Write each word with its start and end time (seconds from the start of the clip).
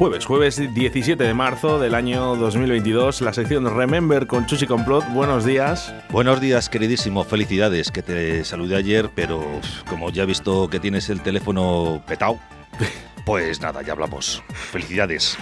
Jueves, 0.00 0.24
jueves 0.24 0.56
17 0.72 1.22
de 1.22 1.34
marzo 1.34 1.78
del 1.78 1.94
año 1.94 2.34
2022, 2.34 3.20
la 3.20 3.34
sección 3.34 3.76
Remember 3.76 4.26
con 4.26 4.46
Chuchi 4.46 4.66
Complot. 4.66 5.04
Buenos 5.12 5.44
días. 5.44 5.92
Buenos 6.08 6.40
días, 6.40 6.70
queridísimo. 6.70 7.22
Felicidades, 7.22 7.90
que 7.90 8.02
te 8.02 8.42
saludé 8.46 8.76
ayer, 8.76 9.10
pero 9.14 9.44
como 9.90 10.08
ya 10.08 10.22
he 10.22 10.26
visto 10.26 10.70
que 10.70 10.80
tienes 10.80 11.10
el 11.10 11.20
teléfono 11.20 12.02
petado, 12.06 12.38
Pues 13.30 13.60
nada, 13.60 13.80
ya 13.82 13.92
hablamos. 13.92 14.42
Felicidades. 14.72 15.38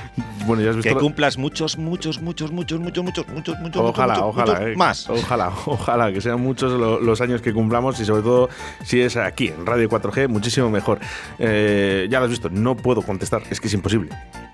Bueno, 0.47 0.63
ya 0.63 0.69
has 0.69 0.77
visto. 0.77 0.91
Que 0.91 0.95
cumplas 0.95 1.39
muchos, 1.39 1.79
muchos, 1.79 2.21
muchos, 2.21 2.53
muchos, 2.53 2.79
muchos, 2.79 3.03
muchos, 3.03 3.29
muchos, 3.29 3.59
muchos. 3.61 3.83
Ojalá, 3.83 4.27
ojalá. 4.27 4.69
Eh. 4.69 4.77
Más. 4.77 5.09
Ojalá, 5.09 5.51
ojalá. 5.65 6.13
Que 6.13 6.21
sean 6.21 6.39
muchos 6.39 6.71
los 7.01 7.21
años 7.23 7.41
que 7.41 7.55
cumplamos 7.55 7.99
y 7.99 8.05
sobre 8.05 8.21
todo 8.21 8.51
si 8.85 9.01
es 9.01 9.17
aquí, 9.17 9.49
en 9.49 9.65
Radio 9.65 9.89
4G, 9.89 10.29
muchísimo 10.29 10.69
mejor. 10.69 10.99
Eh, 11.39 12.09
ya 12.11 12.19
lo 12.19 12.27
has 12.27 12.31
visto, 12.31 12.51
no 12.51 12.77
puedo 12.77 13.01
contestar. 13.01 13.43
Es 13.49 13.59
que 13.59 13.69
es 13.69 13.73
imposible. 13.73 14.11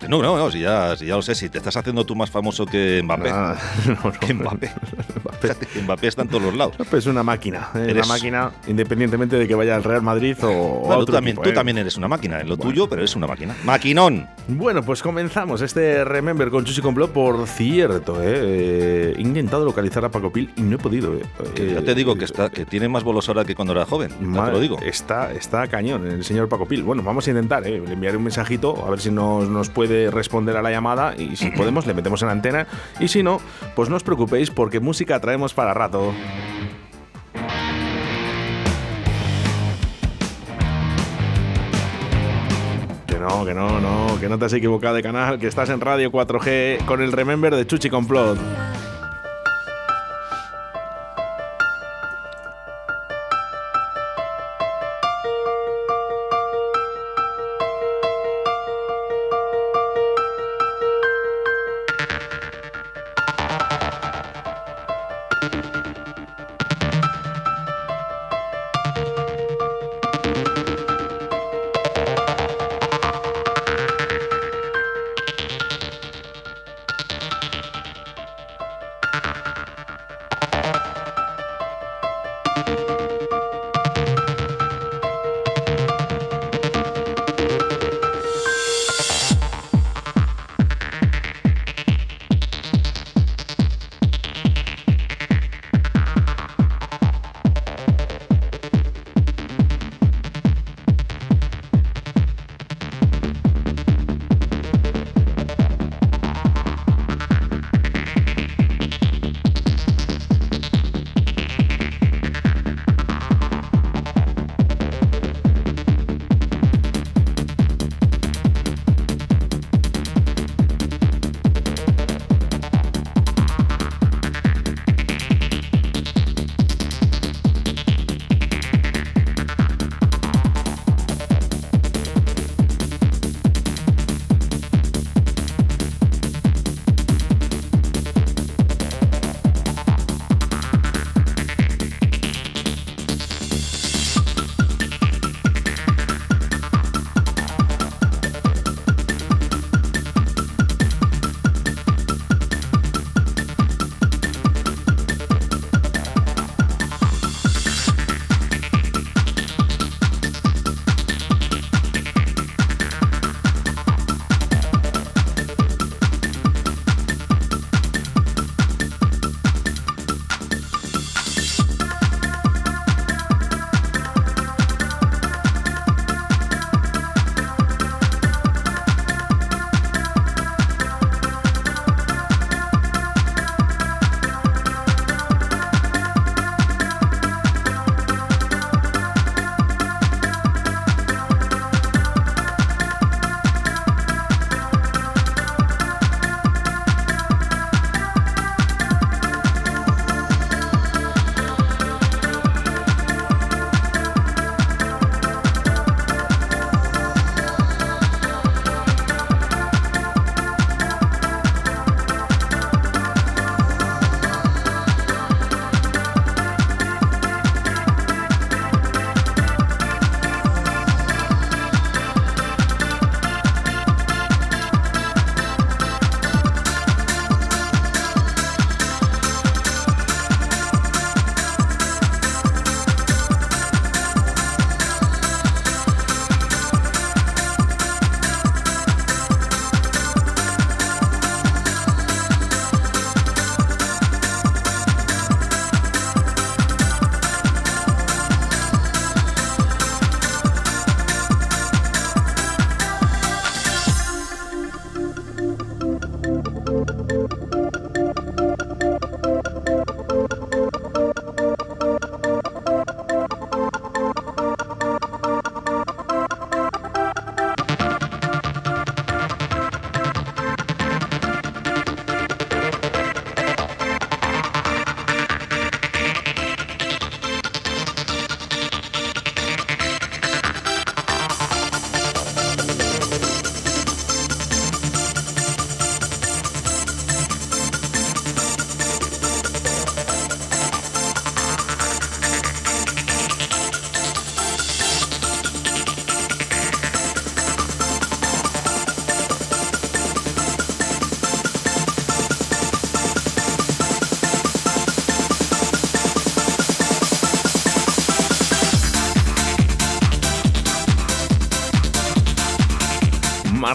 No, 0.09 0.23
no, 0.23 0.37
no, 0.37 0.51
si 0.53 0.61
ya, 0.61 0.95
ya 0.95 1.17
lo 1.17 1.23
sé. 1.23 1.35
Si 1.35 1.49
te 1.49 1.59
estás 1.59 1.77
haciendo 1.77 2.07
tú 2.07 2.15
más 2.15 2.31
famoso 2.31 2.67
que 2.67 3.01
Mbappé. 3.03 3.31
Ah, 3.31 3.57
no, 3.87 3.95
no, 3.95 4.35
Mbappé. 4.35 4.35
Mbappé. 4.35 4.71
Mbappé 5.83 6.07
está 6.07 6.23
en 6.23 6.29
todos 6.29 6.43
los 6.43 6.55
lados. 6.55 6.77
Es 6.93 7.07
una 7.07 7.25
máquina. 7.25 7.71
Es 7.75 7.95
una 7.95 8.07
máquina 8.07 8.53
independientemente 8.69 9.37
de 9.37 9.49
que 9.49 9.57
vaya 9.57 9.75
al 9.75 9.83
Real 9.83 10.03
Madrid 10.03 10.37
o, 10.43 10.47
bueno, 10.53 10.95
a 10.95 10.97
otro 10.99 11.07
tú 11.07 11.13
también. 11.13 11.37
Tú 11.37 11.53
también 11.53 11.79
eres 11.79 11.97
una 11.97 12.07
máquina 12.07 12.41
en 12.41 12.49
lo 12.49 12.57
tuyo, 12.57 12.89
pero 12.89 13.03
es 13.03 13.17
una 13.17 13.24
máquina. 13.27 13.55
¡Maquinón! 13.65 14.27
Bueno, 14.47 14.83
pues 14.83 15.03
comenzamos 15.03 15.63
este 15.63 16.05
Remember 16.05 16.51
con 16.51 16.65
Chuchi 16.65 16.83
Complot. 16.83 17.13
Por 17.13 17.47
cierto, 17.47 18.23
eh, 18.23 18.27
eh, 18.35 19.15
he 19.17 19.21
intentado 19.23 19.65
localizar 19.65 20.05
a 20.05 20.11
Paco 20.11 20.31
Pil 20.31 20.51
y 20.57 20.61
no 20.63 20.77
he 20.77 20.79
podido. 20.79 21.15
eh. 21.15 21.23
Que 21.55 21.73
ya 21.73 21.83
te 21.83 21.95
digo 21.95 22.15
que, 22.17 22.27
está, 22.27 22.51
que 22.51 22.67
tiene 22.67 22.89
más 22.89 23.05
bolos 23.05 23.27
ahora 23.29 23.45
que 23.45 23.55
cuando 23.55 23.73
era 23.73 23.87
joven. 23.87 24.11
Ya 24.11 24.19
te 24.19 24.25
Madre, 24.25 24.53
lo 24.53 24.61
digo. 24.61 24.79
Está, 24.83 25.33
está 25.33 25.67
cañón 25.69 26.07
el 26.07 26.25
señor 26.25 26.49
Paco 26.49 26.67
Pil. 26.67 26.83
Bueno, 26.83 27.03
vamos 27.03 27.27
a 27.27 27.31
intentar, 27.31 27.67
¿eh? 27.67 27.81
le 27.85 27.93
enviaré 27.95 28.17
un 28.19 28.25
mensajito 28.25 28.85
a 28.87 28.91
ver 28.91 29.01
si 29.01 29.11
nos, 29.11 29.49
nos 29.49 29.71
puede 29.71 30.11
responder 30.11 30.57
a 30.57 30.63
la 30.63 30.71
llamada 30.71 31.15
y 31.17 31.37
si 31.37 31.51
podemos 31.57 31.87
le 31.87 31.95
metemos 31.95 32.23
en 32.23 32.29
antena 32.29 32.67
y 33.01 33.09
si 33.09 33.23
no, 33.23 33.41
pues 33.75 33.89
no 33.89 33.97
os 33.97 34.03
preocupéis 34.03 34.51
porque 34.51 34.79
música 34.79 35.19
traemos 35.21 35.55
para 35.55 35.73
rato. 35.73 36.13
No, 43.25 43.45
que 43.45 43.55
no, 43.55 43.81
no, 43.81 44.21
que 44.21 44.29
no 44.29 44.39
te 44.39 44.45
has 44.45 44.53
equivocado 44.53 44.95
de 44.95 45.03
canal, 45.03 45.39
que 45.39 45.47
estás 45.47 45.71
en 45.71 45.81
Radio 45.81 46.13
4G 46.13 46.85
con 46.85 47.01
el 47.01 47.13
Remember 47.13 47.55
de 47.55 47.67
Chuchi 47.67 47.89
Complot. 47.89 48.39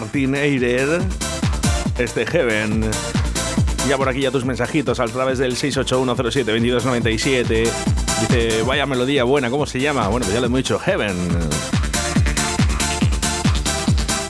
Martin 0.00 0.34
Eirer, 0.34 1.02
este 1.98 2.24
Heaven. 2.24 2.90
Ya 3.86 3.98
por 3.98 4.08
aquí 4.08 4.22
ya 4.22 4.30
tus 4.30 4.46
mensajitos 4.46 4.98
a 4.98 5.04
través 5.04 5.36
del 5.36 5.56
681072297. 5.56 7.68
Dice, 8.20 8.62
vaya 8.62 8.86
melodía 8.86 9.24
buena, 9.24 9.50
¿cómo 9.50 9.66
se 9.66 9.78
llama? 9.78 10.08
Bueno, 10.08 10.24
pues 10.24 10.32
ya 10.32 10.40
lo 10.40 10.46
hemos 10.46 10.56
dicho, 10.56 10.78
Heaven. 10.78 11.14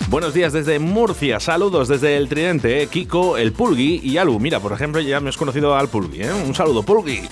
Buenos 0.09 0.35
días 0.35 0.53
desde 0.53 0.81
Murcia, 0.81 1.39
saludos 1.39 1.87
desde 1.87 2.17
el 2.17 2.29
Tridente, 2.29 2.83
eh, 2.83 2.89
Kiko, 2.89 3.37
el 3.37 3.53
Pulgui 3.53 4.01
y 4.03 4.19
Alu. 4.19 4.41
Mira, 4.41 4.59
por 4.59 4.73
ejemplo, 4.73 5.01
ya 5.01 5.21
me 5.21 5.29
has 5.29 5.37
conocido 5.37 5.77
al 5.77 5.87
Pulgui, 5.87 6.23
¿eh? 6.23 6.33
Un 6.33 6.53
saludo, 6.53 6.83
Pulgui. 6.83 7.23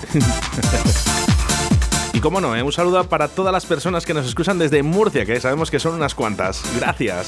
y 2.13 2.19
cómo 2.21 2.39
no, 2.39 2.55
¿eh? 2.55 2.63
un 2.63 2.71
saludo 2.71 3.03
para 3.03 3.27
todas 3.27 3.51
las 3.51 3.65
personas 3.65 4.05
que 4.05 4.13
nos 4.13 4.25
escuchan 4.25 4.57
desde 4.57 4.81
Murcia, 4.81 5.25
que 5.25 5.41
sabemos 5.41 5.69
que 5.69 5.79
son 5.79 5.95
unas 5.95 6.15
cuantas. 6.15 6.63
Gracias. 6.79 7.27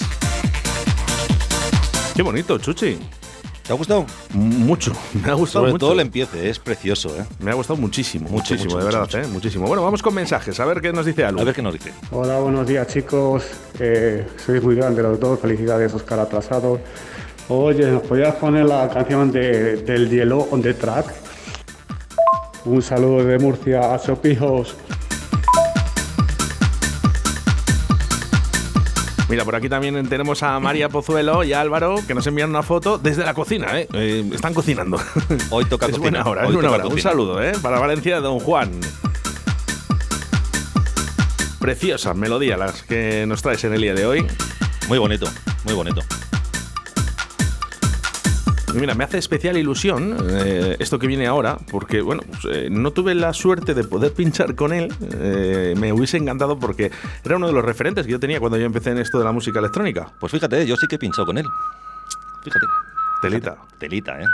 Qué 2.16 2.22
bonito, 2.22 2.58
Chuchi. 2.58 2.98
¿Te 3.66 3.74
ha 3.74 3.76
gustado? 3.76 4.06
Mucho, 4.34 4.92
me 5.24 5.30
ha 5.32 5.34
gustado 5.36 5.64
Sobre 5.66 5.72
mucho. 5.74 5.80
todo 5.86 5.94
el 5.94 6.00
empiece, 6.02 6.50
es 6.50 6.58
precioso, 6.60 7.16
¿eh? 7.16 7.24
Me 7.40 7.52
ha 7.52 7.54
gustado 7.54 7.80
muchísimo, 7.80 8.28
Mucho, 8.28 8.54
muchísimo, 8.56 8.64
mucho, 8.64 8.78
de 8.80 8.84
mucho, 8.84 8.86
verdad, 8.86 9.02
mucho. 9.02 9.18
¿eh? 9.20 9.28
Muchísimo. 9.32 9.68
Bueno, 9.68 9.84
vamos 9.84 10.02
con 10.02 10.14
mensajes, 10.16 10.60
a 10.60 10.66
ver 10.66 10.82
qué 10.82 10.92
nos 10.92 11.06
dice 11.06 11.24
Alu. 11.24 11.40
A 11.40 11.44
ver 11.44 11.56
qué 11.56 11.62
nos 11.62 11.74
dice. 11.74 11.94
Hola, 12.12 12.40
buenos 12.40 12.68
días 12.68 12.88
chicos. 12.88 13.44
Eh, 13.80 14.26
sois 14.44 14.62
muy 14.64 14.76
grandes 14.76 15.04
los 15.04 15.20
dos. 15.20 15.40
Felicidades, 15.40 15.94
Oscar 15.94 16.20
atrasado. 16.20 16.80
Oye, 17.50 17.86
¿nos 17.92 18.02
podías 18.04 18.36
poner 18.36 18.66
la 18.66 18.90
canción 18.90 19.32
de, 19.32 19.78
del 19.78 20.10
Hielo 20.10 20.48
on 20.52 20.62
the 20.62 20.74
Track? 20.74 21.06
Un 22.66 22.82
saludo 22.82 23.24
de 23.24 23.38
Murcia 23.40 23.94
a 23.94 24.00
Sopijos. 24.00 24.76
Mira, 29.32 29.46
por 29.46 29.56
aquí 29.56 29.70
también 29.70 30.10
tenemos 30.10 30.44
a 30.44 30.60
María 30.60 30.90
Pozuelo 30.90 31.46
y 31.46 31.54
a 31.54 31.62
Álvaro 31.62 31.96
que 32.06 32.14
nos 32.14 32.28
envían 32.28 32.50
una 32.50 32.64
foto 32.64 32.98
desde 32.98 33.24
la 33.24 33.34
cocina, 33.34 33.80
¿eh? 33.80 33.88
Eh, 33.94 34.30
están 34.34 34.54
cocinando. 34.54 35.00
Hoy 35.52 35.64
toca 35.64 35.86
es 35.88 35.92
cocina. 35.94 36.22
buena 36.22 36.30
hora, 36.30 36.42
es 36.44 36.50
Hoy 36.50 36.56
toca 36.56 36.70
hora. 36.72 36.88
Un 36.88 37.00
saludo, 37.00 37.42
¿eh? 37.42 37.54
Para 37.62 37.80
Valencia 37.80 38.20
Don 38.20 38.40
Juan. 38.40 38.72
Preciosa 41.62 42.14
melodía 42.14 42.58
las 42.58 42.84
que 42.84 43.26
nos 43.26 43.42
traes 43.42 43.64
en 43.64 43.74
el 43.74 43.80
día 43.80 43.94
de 43.94 44.06
hoy. 44.06 44.28
Muy 44.90 44.98
bonito, 44.98 45.28
muy 45.64 45.76
bonito. 45.76 46.02
Mira, 48.74 48.96
me 48.96 49.04
hace 49.04 49.18
especial 49.18 49.58
ilusión 49.58 50.18
eh, 50.30 50.78
esto 50.80 50.98
que 51.00 51.08
viene 51.08 51.28
ahora, 51.28 51.58
porque, 51.70 52.02
bueno, 52.02 52.24
pues, 52.28 52.56
eh, 52.56 52.70
no 52.70 52.92
tuve 52.92 53.16
la 53.16 53.34
suerte 53.34 53.74
de 53.74 53.84
poder 53.84 54.14
pinchar 54.14 54.56
con 54.56 54.74
él. 54.74 54.94
eh, 55.14 55.74
me 55.78 55.92
hubiese 55.94 56.18
encantado 56.18 56.58
porque 56.60 56.92
era 57.24 57.38
uno 57.38 57.48
de 57.48 57.54
los 57.54 57.64
referentes 57.64 58.06
que 58.06 58.12
yo 58.12 58.20
tenía 58.20 58.40
cuando 58.40 58.58
yo 58.58 58.66
empecé 58.66 58.92
en 58.92 59.00
esto 59.00 59.18
de 59.20 59.26
la 59.26 59.32
música 59.32 59.60
electrónica. 59.60 60.12
Pues 60.20 60.32
fíjate, 60.32 60.66
yo 60.66 60.76
sí 60.76 60.88
que 60.88 60.96
he 60.96 61.00
pinchado 61.00 61.26
con 61.26 61.38
él. 61.38 61.46
Fíjate. 62.44 62.66
Telita. 63.22 63.58
Telita, 63.78 64.22
¿eh? 64.22 64.26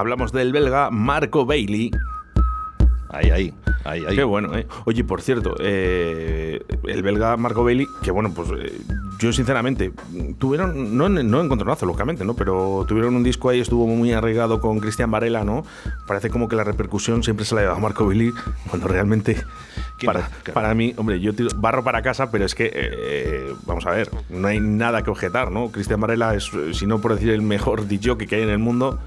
Hablamos 0.00 0.32
del 0.32 0.50
belga 0.50 0.90
Marco 0.90 1.44
Bailey. 1.44 1.90
Ahí, 3.10 3.28
ahí, 3.28 3.54
ahí, 3.84 4.02
ahí. 4.06 4.16
Qué 4.16 4.24
bueno, 4.24 4.56
¿eh? 4.56 4.66
Oye, 4.86 5.04
por 5.04 5.20
cierto, 5.20 5.56
eh, 5.60 6.62
el 6.84 7.02
belga 7.02 7.36
Marco 7.36 7.62
Bailey, 7.64 7.86
que 8.02 8.10
bueno, 8.10 8.32
pues 8.32 8.48
eh, 8.56 8.80
yo 9.18 9.30
sinceramente, 9.30 9.92
tuvieron, 10.38 10.96
no 10.96 11.10
no 11.10 11.40
en 11.42 11.48
Contronazo, 11.50 11.84
lógicamente, 11.84 12.24
¿no? 12.24 12.32
Pero 12.32 12.86
tuvieron 12.88 13.14
un 13.14 13.22
disco 13.22 13.50
ahí, 13.50 13.60
estuvo 13.60 13.86
muy 13.86 14.14
arraigado 14.14 14.58
con 14.62 14.80
Cristian 14.80 15.10
Varela, 15.10 15.44
¿no? 15.44 15.66
Parece 16.06 16.30
como 16.30 16.48
que 16.48 16.56
la 16.56 16.64
repercusión 16.64 17.22
siempre 17.22 17.44
se 17.44 17.54
la 17.54 17.60
lleva 17.60 17.76
a 17.76 17.78
Marco 17.78 18.06
Bailey, 18.06 18.32
cuando 18.70 18.88
realmente, 18.88 19.36
¿Quién 19.98 20.14
para, 20.14 20.30
para 20.54 20.74
mí, 20.74 20.94
hombre, 20.96 21.20
yo 21.20 21.34
tiro 21.34 21.50
barro 21.56 21.84
para 21.84 22.00
casa, 22.00 22.30
pero 22.30 22.46
es 22.46 22.54
que, 22.54 22.70
eh, 22.72 23.52
vamos 23.66 23.84
a 23.84 23.90
ver, 23.90 24.08
no 24.30 24.48
hay 24.48 24.60
nada 24.60 25.02
que 25.02 25.10
objetar, 25.10 25.50
¿no? 25.50 25.70
Cristian 25.70 26.00
Varela 26.00 26.34
es, 26.34 26.50
eh, 26.54 26.72
si 26.72 26.86
no 26.86 27.02
por 27.02 27.12
decir 27.12 27.28
el 27.28 27.42
mejor 27.42 27.86
DJ 27.86 28.16
que 28.16 28.36
hay 28.36 28.42
en 28.42 28.48
el 28.48 28.58
mundo, 28.58 28.98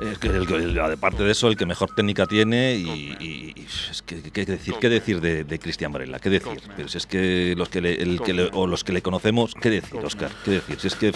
Es 0.00 0.18
que 0.18 0.26
el, 0.28 0.52
el- 0.52 0.78
aparte 0.80 1.22
de 1.22 1.30
eso, 1.30 1.46
el 1.48 1.56
que 1.56 1.66
mejor 1.66 1.94
técnica 1.94 2.26
tiene 2.26 2.74
y, 2.74 3.14
y- 3.20 3.52
y 3.54 3.66
es 3.90 4.02
que 4.02 4.20
qué 4.32 4.44
decir, 4.44 4.74
qué 4.80 4.88
decir 4.88 5.20
de, 5.20 5.44
de 5.44 5.58
Cristian 5.60 5.92
Varela, 5.92 6.18
qué 6.18 6.30
decir. 6.30 6.60
Pero 6.76 6.88
si 6.88 6.98
es 6.98 7.06
que 7.06 7.54
los 7.56 7.68
que 7.68 7.80
le, 7.80 7.94
el 8.02 8.20
que 8.20 8.32
le- 8.34 8.50
o 8.52 8.66
los 8.66 8.82
que 8.82 8.92
le 8.92 9.02
conocemos, 9.02 9.54
qué 9.54 9.70
decir, 9.70 10.00
Oscar, 10.04 10.30
qué 10.44 10.50
decir. 10.52 10.80
Si 10.80 10.88
es 10.88 10.96
que 10.96 11.12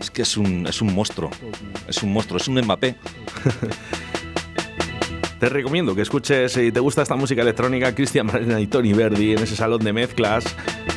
es 0.00 0.10
que 0.10 0.22
es 0.22 0.36
un 0.36 0.66
es 0.66 0.82
un 0.82 0.92
monstruo, 0.92 1.30
es 1.86 2.02
un 2.02 2.12
monstruo, 2.12 2.38
es 2.38 2.48
un 2.48 2.60
Mbappé. 2.60 2.96
Te 5.40 5.48
recomiendo 5.50 5.94
que 5.94 6.02
escuches, 6.02 6.52
si 6.52 6.72
te 6.72 6.80
gusta 6.80 7.02
esta 7.02 7.16
música 7.16 7.42
electrónica, 7.42 7.94
Cristian 7.94 8.26
Marina 8.26 8.58
y 8.60 8.66
Tony 8.66 8.92
Verdi 8.94 9.32
en 9.32 9.40
ese 9.40 9.56
salón 9.56 9.80
de 9.84 9.92
mezclas 9.92 10.44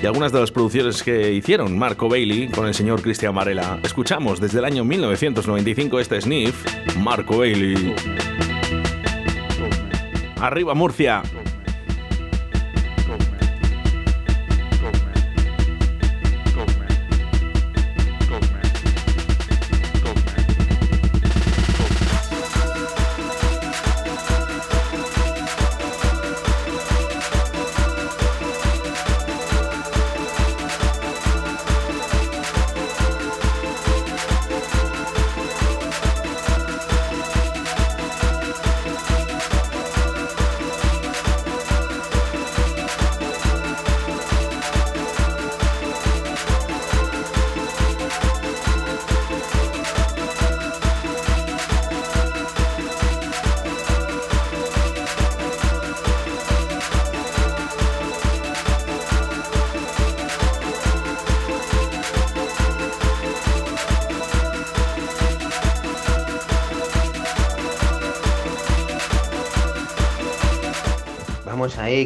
y 0.01 0.05
algunas 0.05 0.31
de 0.31 0.39
las 0.39 0.51
producciones 0.51 1.01
que 1.01 1.33
hicieron 1.33 1.77
Marco 1.77 2.07
Bailey 2.09 2.49
con 2.49 2.67
el 2.67 2.73
señor 2.73 3.01
Cristian 3.01 3.33
Varela. 3.33 3.79
Escuchamos 3.83 4.39
desde 4.39 4.59
el 4.59 4.65
año 4.65 4.83
1995 4.83 5.99
este 5.99 6.21
sniff, 6.21 6.65
Marco 6.97 7.39
Bailey. 7.39 7.95
Arriba 10.39 10.73
Murcia. 10.75 11.23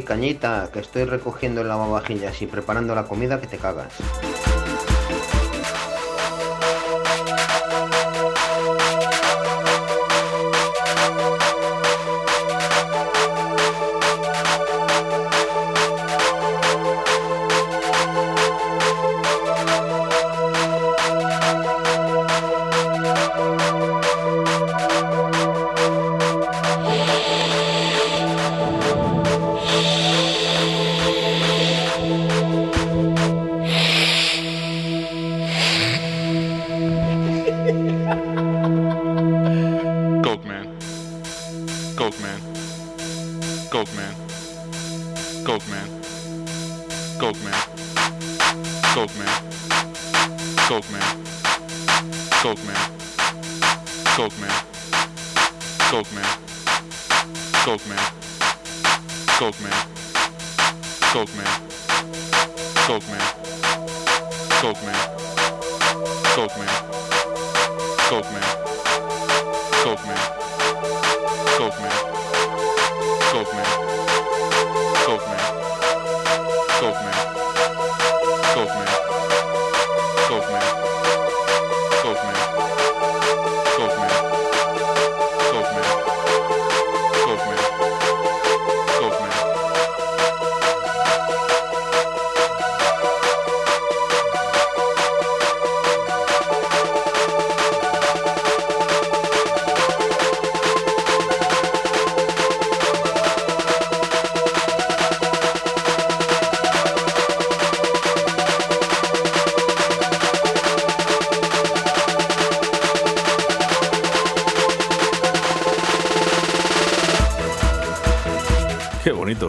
Cañita, 0.04 0.70
que 0.72 0.80
estoy 0.80 1.06
recogiendo 1.06 1.62
el 1.62 1.68
lavavajillas 1.68 2.42
y 2.42 2.48
preparando 2.48 2.96
la 2.96 3.06
comida 3.06 3.40
que 3.40 3.48
te 3.48 3.58
cagas. 3.58 3.94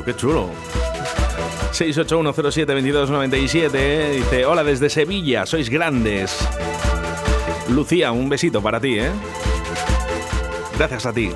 Qué 0.04 0.16
chulo. 0.16 0.50
681072297 1.72 3.70
¿eh? 3.74 4.10
dice, 4.18 4.44
hola 4.44 4.62
desde 4.64 4.90
Sevilla, 4.90 5.46
sois 5.46 5.68
grandes. 5.70 6.36
Lucía, 7.70 8.12
un 8.12 8.28
besito 8.28 8.60
para 8.60 8.78
ti, 8.80 8.98
¿eh? 8.98 9.10
Gracias 10.76 11.06
a 11.06 11.12
ti. 11.12 11.30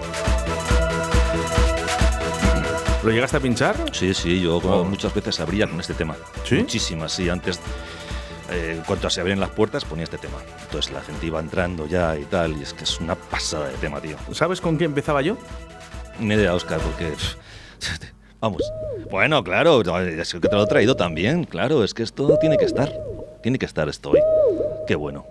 ¿Lo 3.03 3.11
llegaste 3.13 3.37
a 3.37 3.41
pinchar? 3.41 3.77
Sí, 3.93 4.13
sí, 4.15 4.41
yo 4.41 4.61
como 4.61 4.77
Oh. 4.81 4.85
muchas 4.85 5.15
veces 5.15 5.39
abría 5.41 5.69
con 5.69 5.79
este 5.81 5.95
tema. 5.95 6.17
¿Sí? 6.45 6.57
Muchísimas, 6.57 7.13
sí. 7.13 7.29
Antes, 7.31 7.61
eh, 8.51 8.75
en 8.77 8.83
cuanto 8.83 9.09
se 9.09 9.21
abrían 9.21 9.39
las 9.39 9.51
puertas, 9.51 9.85
ponía 9.85 10.05
este 10.05 10.19
tema. 10.19 10.39
Entonces 10.65 10.93
la 10.93 11.01
gente 11.03 11.25
iba 11.27 11.39
entrando 11.39 11.87
ya 11.87 12.19
y 12.19 12.25
tal, 12.25 12.57
y 12.59 12.63
es 12.63 12.75
que 12.75 12.83
es 12.85 12.99
una 13.01 13.15
pasada 13.15 13.69
de 13.69 13.75
tema, 13.75 14.01
tío. 14.01 14.17
¿Sabes 14.33 14.61
con 14.61 14.77
qué 14.77 14.85
empezaba 14.85 15.23
yo? 15.23 15.39
Ni 16.19 16.35
idea, 16.35 16.53
Oscar, 16.55 16.81
porque. 16.81 17.13
Vamos. 18.47 18.73
Bueno, 19.11 19.43
claro, 19.43 19.83
es 19.99 20.33
que 20.33 20.38
te 20.38 20.55
lo 20.55 20.62
he 20.62 20.67
traído 20.69 20.95
también, 20.95 21.43
claro, 21.43 21.83
es 21.83 21.95
que 21.95 22.05
esto 22.05 22.38
tiene 22.38 22.57
que 22.57 22.65
estar. 22.65 22.93
Tiene 23.43 23.59
que 23.59 23.67
estar 23.67 23.88
esto 23.88 24.11
hoy. 24.11 24.21
Qué 24.87 24.95
bueno. 24.95 25.26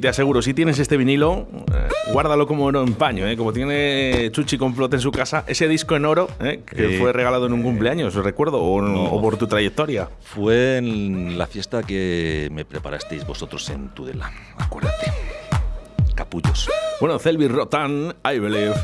Te 0.00 0.08
aseguro, 0.08 0.42
si 0.42 0.54
tienes 0.54 0.78
este 0.78 0.96
vinilo, 0.96 1.46
eh, 1.72 1.88
guárdalo 2.12 2.46
como 2.46 2.64
oro 2.64 2.82
en 2.82 2.94
paño, 2.94 3.26
¿eh? 3.26 3.36
como 3.36 3.52
tiene 3.52 4.30
Chuchi 4.32 4.58
Complot 4.58 4.94
en 4.94 5.00
su 5.00 5.12
casa, 5.12 5.44
ese 5.46 5.68
disco 5.68 5.96
en 5.96 6.04
oro 6.04 6.28
¿eh? 6.40 6.62
que 6.64 6.98
fue 6.98 7.12
regalado 7.12 7.46
en 7.46 7.52
un 7.52 7.62
cumpleaños, 7.62 8.16
os 8.16 8.24
recuerdo, 8.24 8.60
o, 8.60 8.80
no. 8.80 9.04
o 9.04 9.20
por 9.20 9.36
tu 9.36 9.46
trayectoria. 9.46 10.08
Fue 10.20 10.78
en 10.78 11.38
la 11.38 11.46
fiesta 11.46 11.82
que 11.82 12.48
me 12.52 12.64
preparasteis 12.64 13.26
vosotros 13.26 13.68
en 13.70 13.90
Tudela. 13.90 14.30
Acuérdate. 14.58 15.12
Capullos. 16.14 16.68
Bueno, 17.00 17.18
Selby 17.18 17.48
Rotan, 17.48 18.14
I 18.24 18.38
Believe. 18.38 18.74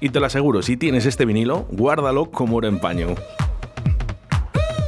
Y 0.00 0.10
te 0.10 0.20
lo 0.20 0.26
aseguro, 0.26 0.62
si 0.62 0.76
tienes 0.76 1.06
este 1.06 1.24
vinilo, 1.24 1.66
guárdalo 1.70 2.30
como 2.30 2.56
oro 2.56 2.68
en 2.68 2.78
paño. 2.78 3.14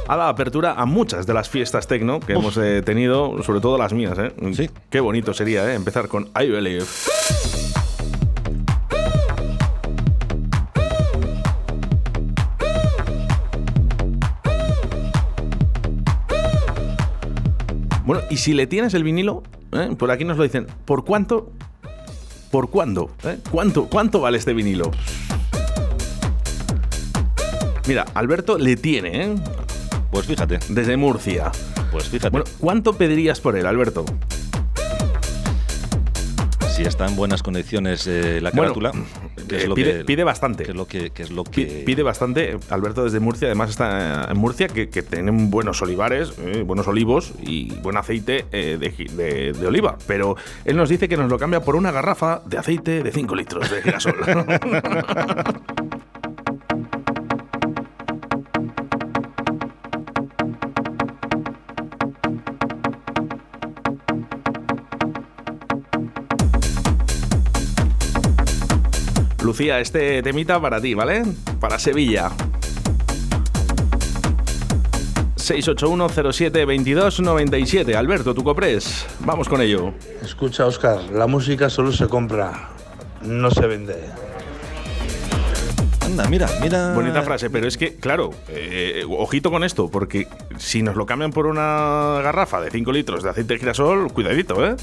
Ha 0.09 0.15
dado 0.15 0.29
apertura 0.29 0.73
a 0.73 0.85
muchas 0.85 1.27
de 1.27 1.33
las 1.33 1.49
fiestas 1.49 1.85
tecno 1.85 2.21
que 2.21 2.33
hemos 2.33 2.55
eh, 2.57 2.81
tenido, 2.81 3.43
sobre 3.43 3.59
todo 3.59 3.77
las 3.77 3.91
mías. 3.91 4.17
¿eh? 4.17 4.31
Sí. 4.53 4.69
Qué 4.89 5.01
bonito 5.01 5.33
sería 5.33 5.69
¿eh? 5.69 5.75
empezar 5.75 6.07
con 6.07 6.29
I 6.39 6.47
Believe. 6.47 6.85
Bueno, 18.05 18.21
y 18.29 18.37
si 18.37 18.53
le 18.53 18.65
tienes 18.67 18.93
el 18.93 19.03
vinilo, 19.03 19.43
¿eh? 19.73 19.93
por 19.99 20.09
aquí 20.11 20.23
nos 20.23 20.37
lo 20.37 20.43
dicen, 20.43 20.67
¿por 20.85 21.03
cuánto? 21.03 21.51
¿Por 22.49 22.69
cuándo? 22.69 23.11
¿Eh? 23.25 23.39
¿Cuánto, 23.51 23.87
¿Cuánto 23.89 24.21
vale 24.21 24.37
este 24.37 24.53
vinilo? 24.53 24.89
Mira, 27.85 28.05
Alberto 28.13 28.57
le 28.57 28.77
tiene, 28.77 29.23
¿eh? 29.25 29.35
Pues 30.11 30.25
fíjate, 30.25 30.59
desde 30.69 30.97
Murcia. 30.97 31.51
pues 31.91 32.09
fíjate. 32.09 32.29
Bueno, 32.31 32.45
¿cuánto 32.59 32.93
pedirías 32.93 33.39
por 33.41 33.57
él, 33.57 33.65
Alberto? 33.65 34.05
si 36.75 36.83
está 36.83 37.07
en 37.07 37.15
buenas 37.15 37.41
condiciones 37.41 38.05
eh, 38.05 38.39
la 38.39 38.51
Bueno, 38.51 38.71
carátula, 38.75 38.91
que 39.49 39.55
eh, 39.55 39.59
es 39.63 39.67
lo 39.67 39.73
pide, 39.73 39.97
que, 39.97 40.05
pide 40.05 40.23
bastante. 40.23 40.63
que 40.63 40.69
es 40.69 40.77
lo 40.77 40.85
que, 40.85 41.09
que 41.09 41.23
es 41.23 41.31
lo 41.31 41.43
que 41.43 41.81
Pide 41.87 42.03
bastante, 42.03 42.55
Alberto 42.69 43.03
desde 43.03 43.19
Murcia, 43.19 43.47
además 43.47 43.71
está 43.71 44.27
en 44.29 44.37
Murcia, 44.37 44.67
que, 44.67 44.85
tienen 44.85 45.49
buenos 45.49 45.81
olivares, 45.81 46.33
eh, 46.37 46.61
buenos 46.63 46.87
olivos 46.87 47.33
y 47.41 47.73
buen 47.81 47.97
aceite 47.97 48.45
eh, 48.51 48.77
de- 48.77 49.53
de 49.53 49.65
oliva. 49.67 49.97
Pero 50.05 50.35
él 50.65 50.77
nos 50.77 50.89
dice 50.89 51.09
que 51.09 51.17
nos 51.17 51.31
lo 51.31 51.39
cambia 51.39 51.61
por 51.61 51.75
una 51.75 51.91
garrafa 51.91 52.43
de 52.45 52.59
aceite 52.59 53.01
de 53.01 53.11
5 53.11 53.35
litros 53.35 53.71
de 53.71 53.81
girasol. 53.81 54.15
Lucía, 69.47 69.79
este 69.79 70.21
temita 70.21 70.59
para 70.59 70.81
ti, 70.81 70.93
¿vale? 70.93 71.23
Para 71.61 71.79
Sevilla. 71.79 72.29
681072297. 75.37 77.95
Alberto, 77.95 78.33
tu 78.33 78.43
copres. 78.43 79.05
Vamos 79.21 79.47
con 79.47 79.61
ello. 79.61 79.93
Escucha, 80.21 80.65
Oscar, 80.65 80.99
la 81.13 81.27
música 81.27 81.69
solo 81.69 81.93
se 81.93 82.09
compra, 82.09 82.71
no 83.21 83.49
se 83.49 83.65
vende. 83.67 83.95
Anda, 86.05 86.27
mira, 86.27 86.49
mira. 86.61 86.91
Bonita 86.93 87.21
frase, 87.21 87.49
pero 87.49 87.69
es 87.69 87.77
que, 87.77 87.95
claro, 87.95 88.31
eh, 88.49 89.05
ojito 89.07 89.49
con 89.49 89.63
esto, 89.63 89.89
porque 89.89 90.27
si 90.57 90.83
nos 90.83 90.97
lo 90.97 91.05
cambian 91.05 91.31
por 91.31 91.45
una 91.45 92.19
garrafa 92.21 92.59
de 92.59 92.69
5 92.69 92.91
litros 92.91 93.23
de 93.23 93.29
aceite 93.29 93.53
de 93.53 93.61
girasol, 93.61 94.11
cuidadito, 94.11 94.67
¿eh? 94.67 94.75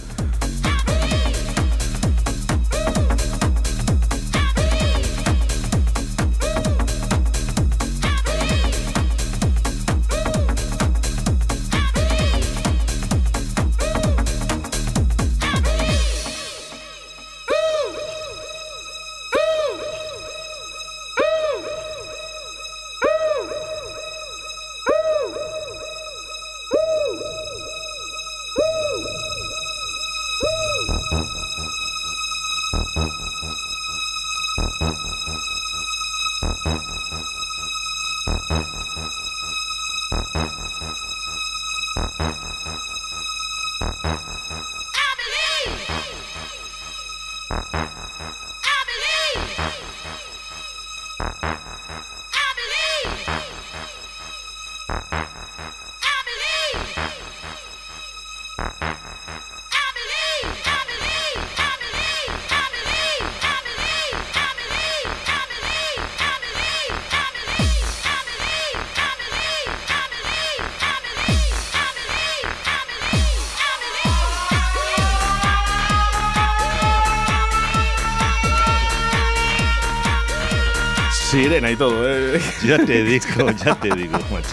Y 81.56 81.76
todo, 81.76 82.02
¿eh? 82.04 82.40
Ya 82.66 82.84
te 82.84 83.04
digo, 83.04 83.24
ya 83.64 83.76
te 83.76 83.88
digo, 83.94 84.18
macho. 84.32 84.48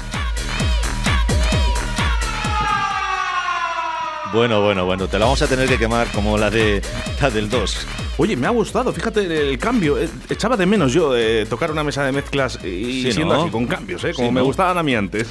Bueno, 4.31 4.62
bueno, 4.62 4.86
bueno, 4.86 5.08
te 5.08 5.17
la 5.17 5.25
vamos 5.25 5.41
a 5.41 5.48
tener 5.48 5.67
que 5.67 5.79
quemar 5.79 6.08
como 6.12 6.38
la 6.38 6.51
de 6.51 6.79
la 7.20 7.31
del 7.31 7.50
2. 7.50 7.88
Oye, 8.17 8.38
me 8.38 8.46
ha 8.46 8.51
gustado, 8.51 8.93
fíjate 8.93 9.50
el 9.50 9.58
cambio. 9.58 9.98
Eh, 9.98 10.08
Echaba 10.29 10.55
de 10.55 10.67
menos 10.67 10.93
yo 10.93 11.17
eh, 11.17 11.48
tocar 11.50 11.72
una 11.72 11.84
mesa 11.84 12.03
de 12.05 12.12
mezclas 12.12 12.60
y 12.63 13.01
Sí, 13.03 13.12
siendo 13.13 13.34
¿no? 13.34 13.41
así, 13.41 13.50
con 13.51 13.65
cambios, 13.65 14.03
¿eh? 14.03 14.13
como 14.13 14.27
Sí, 14.29 14.34
me 14.34 14.39
¿no? 14.41 14.46
gustaban 14.46 14.77
a 14.77 14.84
mí 14.84 14.93
antes. 14.96 15.27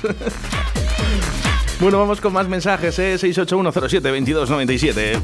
bueno, 1.81 2.00
vamos 2.00 2.21
con 2.21 2.33
más 2.33 2.49
mensajes, 2.49 2.99
¿eh? 2.99 3.15
681072297. 3.17 5.21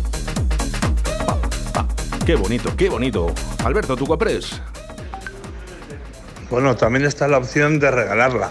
Pa, 1.26 1.38
pa. 1.74 1.88
Qué 2.24 2.36
bonito, 2.36 2.72
qué 2.76 2.88
bonito. 2.88 3.34
Alberto, 3.64 3.96
¿tú 3.96 4.06
cuapres? 4.06 4.62
Bueno, 6.56 6.74
también 6.74 7.04
está 7.04 7.28
la 7.28 7.36
opción 7.36 7.78
de 7.78 7.90
regalarla. 7.90 8.48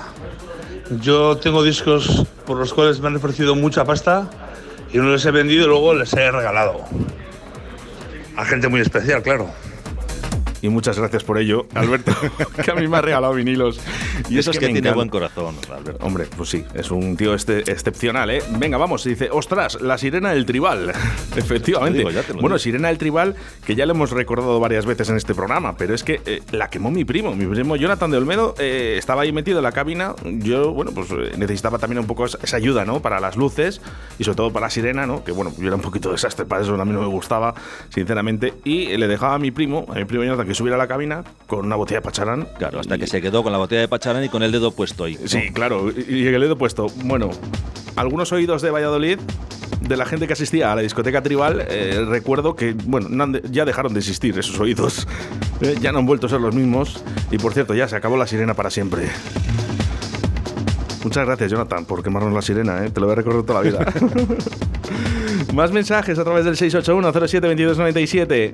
Yo 1.01 1.37
tengo 1.37 1.63
discos 1.63 2.27
por 2.45 2.55
los 2.55 2.71
cuales 2.71 2.99
me 2.99 3.07
han 3.07 3.15
ofrecido 3.15 3.55
mucha 3.55 3.83
pasta 3.83 4.29
y 4.93 4.99
no 4.99 5.05
les 5.05 5.25
he 5.25 5.31
vendido 5.31 5.65
y 5.65 5.67
luego 5.67 5.95
les 5.95 6.13
he 6.13 6.29
regalado. 6.29 6.85
A 8.37 8.45
gente 8.45 8.67
muy 8.67 8.81
especial, 8.81 9.23
claro. 9.23 9.49
Y 10.65 10.69
muchas 10.69 10.97
gracias 10.97 11.23
por 11.23 11.37
ello, 11.37 11.67
Alberto, 11.75 12.11
que 12.65 12.71
a 12.71 12.73
mí 12.73 12.87
me 12.87 12.97
ha 12.97 13.01
regalado 13.01 13.35
vinilos. 13.35 13.79
Y 14.31 14.39
eso 14.39 14.49
es 14.49 14.57
que 14.57 14.69
tiene 14.69 14.91
buen 14.93 15.09
corazón, 15.09 15.55
Alberto. 15.71 16.03
Hombre, 16.03 16.25
pues 16.35 16.49
sí, 16.49 16.65
es 16.73 16.89
un 16.89 17.15
tío 17.15 17.35
este, 17.35 17.59
excepcional, 17.71 18.31
¿eh? 18.31 18.41
Venga, 18.57 18.79
vamos, 18.79 19.03
dice, 19.03 19.29
ostras, 19.31 19.79
la 19.79 19.99
sirena 19.99 20.31
del 20.31 20.47
tribal. 20.47 20.91
Efectivamente. 21.35 21.99
Digo, 21.99 22.09
bueno, 22.09 22.47
digo. 22.47 22.57
sirena 22.57 22.87
del 22.87 22.97
tribal, 22.97 23.35
que 23.63 23.75
ya 23.75 23.85
lo 23.85 23.91
hemos 23.91 24.09
recordado 24.09 24.59
varias 24.59 24.87
veces 24.87 25.07
en 25.09 25.17
este 25.17 25.35
programa, 25.35 25.77
pero 25.77 25.93
es 25.93 26.03
que 26.03 26.19
eh, 26.25 26.41
la 26.51 26.67
quemó 26.71 26.89
mi 26.89 27.05
primo. 27.05 27.35
Mi 27.35 27.45
primo 27.45 27.75
Jonathan 27.75 28.09
de 28.09 28.17
Olmedo 28.17 28.55
eh, 28.57 28.95
estaba 28.97 29.21
ahí 29.21 29.31
metido 29.31 29.59
en 29.59 29.63
la 29.65 29.71
cabina. 29.71 30.15
Yo, 30.23 30.71
bueno, 30.71 30.93
pues 30.93 31.11
eh, 31.11 31.33
necesitaba 31.37 31.77
también 31.77 31.99
un 31.99 32.07
poco 32.07 32.25
esa, 32.25 32.57
ayuda, 32.57 32.85
¿no? 32.85 33.01
Para 33.03 33.19
las 33.19 33.35
luces 33.35 33.81
y 34.17 34.23
sobre 34.23 34.37
todo 34.37 34.51
para 34.51 34.65
la 34.65 34.69
sirena, 34.71 35.05
¿no? 35.05 35.23
Que 35.23 35.31
bueno, 35.31 35.53
yo 35.59 35.67
era 35.67 35.75
un 35.75 35.83
poquito 35.83 36.11
desastre 36.11 36.45
para 36.45 36.63
eso, 36.63 36.73
a 36.73 36.85
mí 36.85 36.91
no 36.91 37.01
me 37.01 37.07
gustaba, 37.07 37.53
sinceramente. 37.89 38.55
Y 38.63 38.97
le 38.97 39.07
dejaba 39.07 39.35
a 39.35 39.39
mi 39.39 39.51
primo, 39.51 39.85
a 39.91 39.93
mi 39.93 40.05
primo 40.05 40.23
Jonathan, 40.23 40.47
que 40.47 40.54
subiera 40.55 40.75
a 40.75 40.79
la 40.79 40.87
cabina 40.87 41.23
con 41.47 41.65
una 41.65 41.75
botella 41.75 41.99
de 41.99 42.03
pacharán. 42.05 42.47
Claro, 42.57 42.79
hasta 42.79 42.95
Y- 42.95 42.99
que 42.99 43.07
se 43.07 43.21
quedó 43.21 43.43
con 43.43 43.51
la 43.51 43.57
botella 43.59 43.81
de 43.81 43.87
pacharán 43.87 44.23
y 44.23 44.29
con 44.29 44.41
el 44.43 44.51
dedo 44.51 44.71
puesto 44.71 45.03
ahí. 45.03 45.17
Sí, 45.25 45.51
claro. 45.53 45.91
Y 45.91 46.25
el 46.27 46.41
dedo 46.41 46.57
puesto. 46.57 46.87
Bueno, 47.03 47.29
algunos 47.95 48.31
oídos 48.31 48.61
de 48.61 48.71
Valladolid, 48.71 49.19
de 49.81 49.97
la 49.97 50.05
gente 50.05 50.25
que 50.27 50.33
asistía 50.33 50.71
a 50.71 50.75
la 50.75 50.81
discoteca 50.81 51.21
tribal, 51.21 51.63
eh, 51.69 52.03
recuerdo 52.07 52.55
que, 52.55 52.73
bueno, 52.85 53.07
ya 53.51 53.65
dejaron 53.65 53.93
de 53.93 53.99
existir 53.99 54.37
esos 54.39 54.59
oídos. 54.59 55.07
Eh, 55.61 55.75
ya 55.79 55.93
no 55.93 55.99
han 55.99 56.05
vuelto 56.05 56.27
a 56.27 56.29
ser 56.29 56.41
los 56.41 56.53
mismos. 56.53 57.01
Y 57.31 57.37
por 57.37 57.53
cierto, 57.53 57.73
ya 57.73 57.87
se 57.87 57.95
acabó 57.95 58.17
la 58.17 58.27
sirena 58.27 58.55
para 58.55 58.69
siempre. 58.69 59.07
Muchas 61.05 61.25
gracias, 61.25 61.49
Jonathan, 61.49 61.85
por 61.85 62.03
quemarnos 62.03 62.33
la 62.33 62.41
sirena, 62.41 62.83
¿eh? 62.85 62.89
Te 62.89 62.99
lo 62.99 63.05
voy 63.05 63.13
a 63.13 63.15
recordar 63.15 63.43
toda 63.43 63.63
la 63.63 63.69
vida. 63.69 63.85
Más 65.53 65.71
mensajes 65.71 66.19
a 66.19 66.25
través 66.25 66.43
del 66.43 66.57
681-07-2297. 66.57 68.51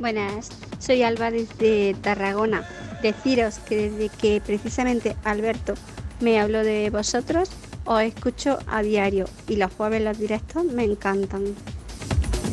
Buenas, 0.00 0.48
soy 0.78 1.02
Alba 1.02 1.30
desde 1.30 1.94
Tarragona. 2.00 2.64
Deciros 3.02 3.58
que 3.58 3.90
desde 3.90 4.08
que 4.08 4.40
precisamente 4.44 5.14
Alberto 5.24 5.74
me 6.20 6.40
habló 6.40 6.64
de 6.64 6.90
vosotros, 6.90 7.50
os 7.84 8.02
escucho 8.02 8.58
a 8.66 8.82
diario 8.82 9.26
y 9.48 9.56
los 9.56 9.70
jueves 9.72 10.02
los 10.02 10.18
directos 10.18 10.64
me 10.64 10.84
encantan. 10.84 11.42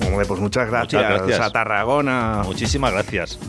Hombre, 0.05 0.25
pues 0.25 0.39
muchas 0.39 0.69
gracias, 0.69 1.01
Muchas 1.03 1.17
gracias. 1.27 1.39
a 1.47 1.49
Tarragona. 1.51 2.41
Muchísimas 2.45 2.91
gracias. 2.93 3.39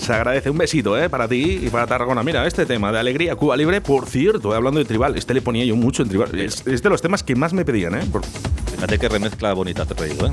Se 0.00 0.12
agradece 0.14 0.50
un 0.50 0.58
besito, 0.58 0.98
¿eh? 0.98 1.08
Para 1.10 1.28
ti 1.28 1.60
y 1.62 1.68
para 1.68 1.86
Tarragona. 1.86 2.22
Mira, 2.22 2.46
este 2.46 2.64
tema 2.66 2.90
de 2.90 2.98
alegría, 2.98 3.36
Cuba 3.36 3.56
Libre, 3.56 3.80
por 3.80 4.06
cierto, 4.06 4.52
hablando 4.54 4.78
de 4.80 4.86
tribal, 4.86 5.16
este 5.16 5.34
le 5.34 5.42
ponía 5.42 5.64
yo 5.64 5.76
mucho 5.76 6.02
en 6.02 6.08
tribal. 6.08 6.38
Es, 6.38 6.66
es 6.66 6.82
de 6.82 6.88
los 6.88 7.00
temas 7.02 7.22
que 7.22 7.36
más 7.36 7.52
me 7.52 7.64
pedían, 7.64 7.94
¿eh? 7.94 8.04
Por- 8.10 8.24
Fíjate 8.24 8.98
qué 8.98 9.08
remezcla 9.10 9.52
bonita 9.52 9.84
te 9.84 9.92
he 9.92 9.96
traído, 9.96 10.26
¿eh? 10.26 10.30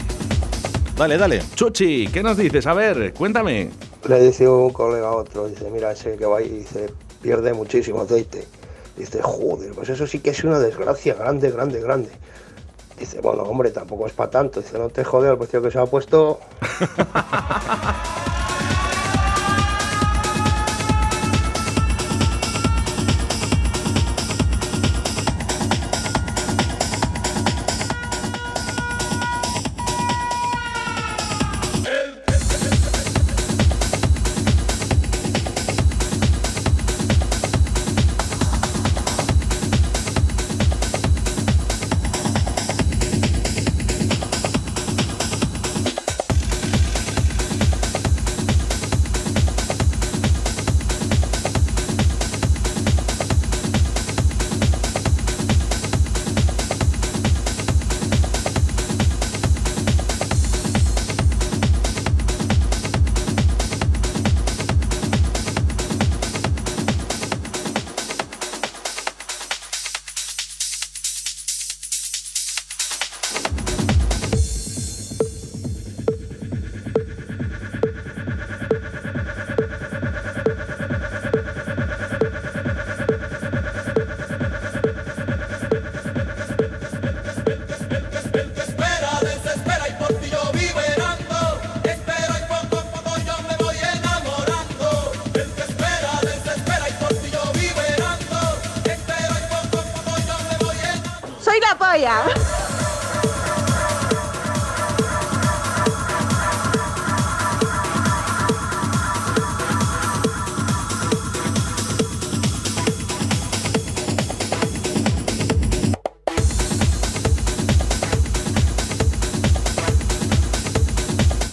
Dale, 0.98 1.16
dale. 1.16 1.44
Chuchi, 1.54 2.08
¿qué 2.08 2.24
nos 2.24 2.38
dices? 2.38 2.66
A 2.66 2.74
ver, 2.74 3.14
cuéntame. 3.14 3.70
Le 4.10 4.20
dice 4.20 4.48
un 4.48 4.72
colega 4.72 5.10
a 5.10 5.16
otro, 5.16 5.48
dice, 5.48 5.70
mira, 5.70 5.92
ese 5.92 6.18
que 6.18 6.26
va 6.26 6.40
ahí, 6.40 6.50
dice, 6.50 6.92
pierde 7.22 7.54
muchísimo 7.54 8.02
aceite. 8.02 8.48
Dice, 8.96 9.22
joder, 9.22 9.74
pues 9.74 9.90
eso 9.90 10.08
sí 10.08 10.18
que 10.20 10.32
es 10.32 10.44
una 10.44 10.58
desgracia 10.58 11.14
grande, 11.14 11.52
grande, 11.52 11.82
grande. 11.82 12.10
Dice, 12.98 13.22
bueno, 13.22 13.44
hombre, 13.44 13.70
tampoco 13.70 14.08
es 14.08 14.14
para 14.14 14.32
tanto. 14.32 14.60
Dice, 14.60 14.80
no 14.80 14.90
te 14.90 15.04
jode 15.04 15.30
el 15.30 15.38
precio 15.38 15.62
que 15.62 15.70
se 15.70 15.78
ha 15.78 15.86
puesto. 15.86 16.40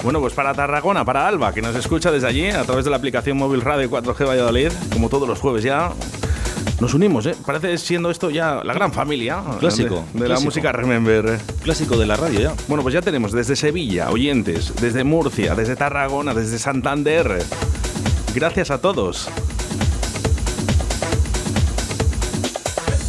Bueno, 0.04 0.20
pues 0.20 0.34
para 0.34 0.52
Tarragona, 0.52 1.02
para 1.04 1.26
Alba, 1.26 1.52
que 1.54 1.62
nos 1.62 1.74
escucha 1.74 2.12
desde 2.12 2.26
allí 2.28 2.46
a 2.48 2.62
través 2.64 2.84
de 2.84 2.90
la 2.90 2.98
aplicación 2.98 3.38
móvil 3.38 3.62
Radio 3.62 3.90
4G 3.90 4.26
Valladolid, 4.28 4.70
como 4.92 5.08
todos 5.08 5.26
los 5.26 5.40
jueves 5.40 5.64
ya. 5.64 5.92
Nos 6.78 6.92
unimos, 6.92 7.24
¿eh? 7.24 7.34
Parece 7.46 7.78
siendo 7.78 8.10
esto 8.10 8.28
ya 8.28 8.62
la 8.64 8.74
gran 8.74 8.92
familia 8.92 9.42
Clásico, 9.60 10.04
de, 10.12 10.12
de 10.14 10.20
la 10.20 10.26
clásico. 10.26 10.44
música 10.46 10.72
Remember. 10.72 11.38
Clásico 11.62 11.96
de 11.96 12.04
la 12.04 12.16
radio 12.16 12.40
ya. 12.40 12.54
Bueno, 12.68 12.82
pues 12.82 12.92
ya 12.92 13.00
tenemos 13.00 13.32
desde 13.32 13.56
Sevilla, 13.56 14.10
oyentes, 14.10 14.74
desde 14.80 15.04
Murcia, 15.04 15.54
desde 15.54 15.74
Tarragona, 15.74 16.34
desde 16.34 16.58
Santander. 16.58 17.42
Gracias 18.34 18.70
a 18.70 18.78
todos. 18.82 19.28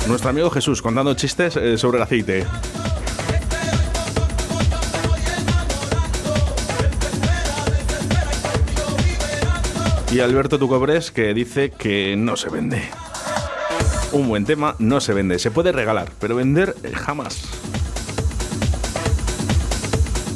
Nuestro 0.08 0.29
amigo 0.29 0.49
Jesús 0.49 0.81
contando 0.81 1.13
chistes 1.15 1.58
eh, 1.58 1.77
sobre 1.77 1.97
el 1.97 2.03
aceite. 2.03 2.45
Y 10.15 10.21
Alberto 10.21 10.58
Tucobres 10.58 11.12
que 11.12 11.34
dice 11.34 11.71
que 11.71 12.15
no 12.15 12.38
se 12.38 12.47
vende. 12.47 12.82
Un 14.13 14.30
buen 14.30 14.45
tema 14.45 14.78
no 14.80 15.01
se 15.01 15.13
vende. 15.13 15.39
Se 15.39 15.51
puede 15.51 15.73
regalar, 15.73 16.10
pero 16.21 16.38
vender 16.38 16.73
eh, 16.84 16.93
jamás. 16.93 17.43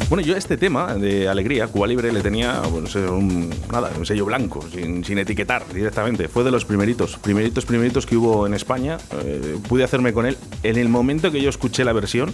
Bueno, 0.09 0.21
yo 0.21 0.35
este 0.35 0.57
tema 0.57 0.95
de 0.95 1.29
Alegría, 1.29 1.67
Cuba 1.67 1.87
Libre, 1.87 2.11
le 2.11 2.19
tenía 2.19 2.59
bueno, 2.63 2.89
un, 3.09 3.49
nada, 3.71 3.89
un 3.97 4.05
sello 4.05 4.25
blanco, 4.25 4.67
sin, 4.69 5.05
sin 5.05 5.17
etiquetar 5.17 5.63
directamente. 5.73 6.27
Fue 6.27 6.43
de 6.43 6.51
los 6.51 6.65
primeritos, 6.65 7.15
primeritos, 7.15 7.65
primeritos 7.65 8.05
que 8.05 8.17
hubo 8.17 8.45
en 8.45 8.55
España. 8.55 8.97
Eh, 9.23 9.59
pude 9.69 9.85
hacerme 9.85 10.11
con 10.11 10.25
él. 10.25 10.35
En 10.61 10.77
el 10.77 10.89
momento 10.89 11.31
que 11.31 11.41
yo 11.41 11.49
escuché 11.49 11.85
la 11.85 11.93
versión, 11.93 12.33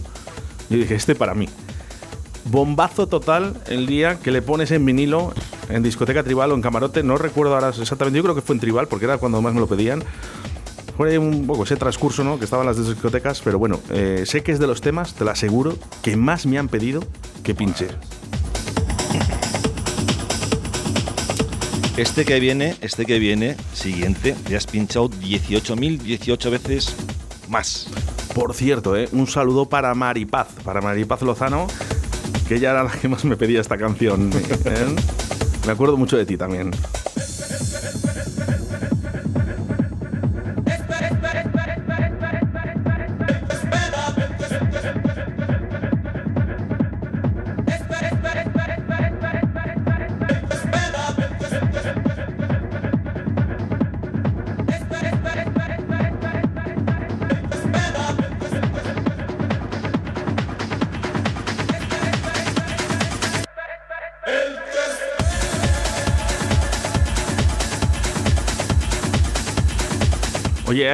yo 0.71 0.77
dije, 0.77 0.95
este 0.95 1.13
para 1.13 1.35
mí. 1.35 1.47
Bombazo 2.45 3.07
total 3.07 3.59
el 3.67 3.87
día 3.87 4.19
que 4.19 4.31
le 4.31 4.41
pones 4.41 4.71
en 4.71 4.85
vinilo 4.85 5.33
en 5.69 5.83
discoteca 5.83 6.23
tribal 6.23 6.51
o 6.51 6.55
en 6.55 6.61
camarote. 6.61 7.03
No 7.03 7.17
recuerdo 7.17 7.55
ahora 7.55 7.69
exactamente, 7.69 8.17
yo 8.17 8.23
creo 8.23 8.35
que 8.35 8.41
fue 8.41 8.55
en 8.55 8.59
tribal 8.59 8.87
porque 8.87 9.05
era 9.05 9.17
cuando 9.17 9.41
más 9.41 9.53
me 9.53 9.59
lo 9.59 9.67
pedían. 9.67 10.03
Fue 10.95 11.17
un 11.17 11.45
poco 11.45 11.63
ese 11.63 11.75
transcurso 11.75 12.23
¿no? 12.23 12.39
que 12.39 12.45
estaban 12.45 12.65
las 12.65 12.77
discotecas, 12.77 13.41
pero 13.43 13.59
bueno, 13.59 13.79
eh, 13.89 14.23
sé 14.25 14.43
que 14.43 14.53
es 14.53 14.59
de 14.59 14.67
los 14.67 14.79
temas, 14.79 15.13
te 15.13 15.25
lo 15.25 15.31
aseguro, 15.31 15.77
que 16.01 16.15
más 16.15 16.45
me 16.45 16.57
han 16.57 16.69
pedido 16.69 17.03
que 17.43 17.53
pinche. 17.53 17.87
Este 21.97 22.25
que 22.25 22.39
viene, 22.39 22.75
este 22.81 23.05
que 23.05 23.19
viene, 23.19 23.57
siguiente, 23.73 24.35
ya 24.49 24.57
has 24.57 24.67
pinchado 24.67 25.09
18.000, 25.09 25.97
18 25.97 26.51
veces 26.51 26.95
más. 27.49 27.87
Por 28.33 28.53
cierto, 28.53 28.97
¿eh? 28.97 29.07
un 29.11 29.27
saludo 29.27 29.67
para 29.67 29.93
Maripaz, 29.95 30.47
para 30.63 30.81
Maripaz 30.81 31.21
Lozano, 31.21 31.67
que 32.47 32.55
ella 32.55 32.71
era 32.71 32.83
la 32.83 32.91
que 32.91 33.07
más 33.07 33.25
me 33.25 33.35
pedía 33.35 33.61
esta 33.61 33.77
canción. 33.77 34.31
¿eh? 34.33 34.95
Me 35.65 35.71
acuerdo 35.71 35.97
mucho 35.97 36.17
de 36.17 36.25
ti 36.25 36.37
también. 36.37 36.71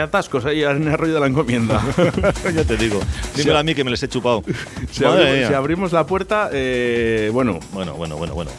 Atascos 0.02 0.46
ahí 0.46 0.64
en 0.64 0.88
el 0.88 0.98
rollo 0.98 1.16
de 1.16 1.20
la 1.20 1.28
encomienda. 1.28 1.82
ya 2.54 2.64
te 2.64 2.78
digo. 2.78 3.00
Dímelo 3.36 3.60
a 3.60 3.64
mí 3.64 3.76
que 3.76 3.84
me 3.84 3.92
les 3.92 4.02
he 4.04 4.08
chupado. 4.08 4.44
Si, 4.92 5.06
abrimos, 5.06 5.34
mía. 5.34 5.48
si 5.48 5.54
abrimos 5.54 5.92
la 5.94 6.06
puerta, 6.06 6.50
eh, 6.52 7.30
bueno, 7.32 7.60
Bueno, 7.72 7.94
bueno, 7.96 8.18
bueno, 8.18 8.34
bueno. 8.36 8.52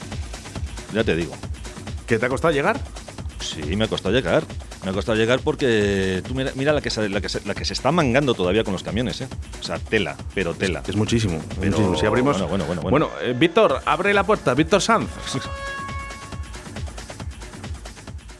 Ya 0.95 1.05
te 1.05 1.15
digo. 1.17 1.33
¿qué 2.07 2.19
te 2.19 2.27
ha 2.27 2.29
costado 2.29 2.53
llegar? 2.53 2.79
Sí, 3.41 3.77
me 3.77 3.85
ha 3.85 3.89
costado 3.89 4.15
llegar. 4.15 4.45
Me 4.85 4.91
ha 4.91 4.93
costado 4.93 5.17
llegar 5.17 5.41
porque 5.41 6.23
tú 6.27 6.35
mira, 6.35 6.51
mira 6.55 6.73
la, 6.73 6.81
que 6.81 6.91
se, 6.91 7.09
la, 7.09 7.21
que 7.21 7.29
se, 7.29 7.41
la 7.47 7.55
que 7.55 7.65
se 7.65 7.73
está 7.73 7.93
mangando 7.93 8.35
todavía 8.35 8.65
con 8.65 8.73
los 8.73 8.83
camiones, 8.83 9.21
¿eh? 9.21 9.29
O 9.61 9.63
sea, 9.63 9.79
tela, 9.79 10.17
pero 10.35 10.55
tela. 10.55 10.83
Es 10.87 10.97
muchísimo. 10.97 11.37
es 11.37 11.43
Pero- 11.61 11.71
muchísimo. 11.73 11.97
Si 11.99 12.07
abrimos. 12.07 12.37
bueno, 12.39 12.49
bueno, 12.49 12.65
bueno, 12.67 12.83
bueno. 12.83 13.09
eh, 13.23 13.35
Víctor, 13.39 13.81
abre 13.85 14.13
la 14.13 14.25
puerta. 14.25 14.55
Víctor 14.55 14.83
Sanz. 14.83 15.09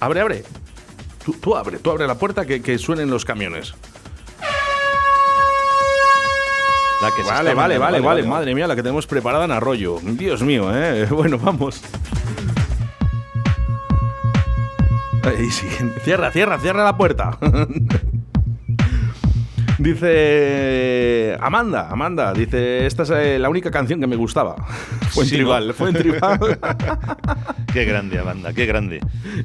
abre, 0.01 0.21
abre. 0.21 0.45
Tú, 1.25 1.33
tú 1.35 1.57
abre, 1.57 1.79
tú 1.79 1.91
abre 1.91 2.07
la 2.07 2.17
puerta 2.17 2.45
que, 2.45 2.63
que 2.63 2.79
suenen 2.79 3.11
los 3.11 3.25
camiones. 3.25 3.75
La 7.01 7.11
que 7.11 7.23
Vale, 7.23 7.55
vale, 7.55 7.55
mangando, 7.55 7.81
vale, 7.81 8.01
vale, 8.01 8.23
Madre 8.23 8.55
mía, 8.55 8.67
la 8.69 8.77
que 8.77 8.83
tenemos 8.83 9.07
preparada 9.09 9.45
en 9.45 9.51
arroyo. 9.51 9.99
Dios 10.03 10.43
mío, 10.43 10.71
¿eh? 10.73 11.07
Bueno, 11.11 11.37
vamos. 11.39 11.83
Ahí 15.25 15.51
sí. 15.51 15.67
Cierra, 16.05 16.31
cierra, 16.31 16.59
cierra 16.59 16.85
la 16.85 16.97
puerta. 16.97 17.39
Dice 19.83 21.37
Amanda, 21.41 21.89
Amanda, 21.91 22.33
dice, 22.33 22.87
esta 22.87 23.03
es 23.03 23.11
eh, 23.11 23.39
la 23.41 23.49
única 23.49 23.71
canción 23.73 23.99
que 24.01 24.07
me 24.07 24.15
gustaba. 24.15 24.55
Fue 25.11 25.25
en 25.25 25.29
Sí, 25.31 25.35
tribal, 25.37 25.67
¿no? 25.69 25.75
fue 25.75 25.89
en 25.91 25.97
tribal. 25.97 26.39
Qué 27.73 27.85
grande, 27.85 28.19
Amanda, 28.19 28.53
qué 28.53 28.67
grande. 28.67 29.01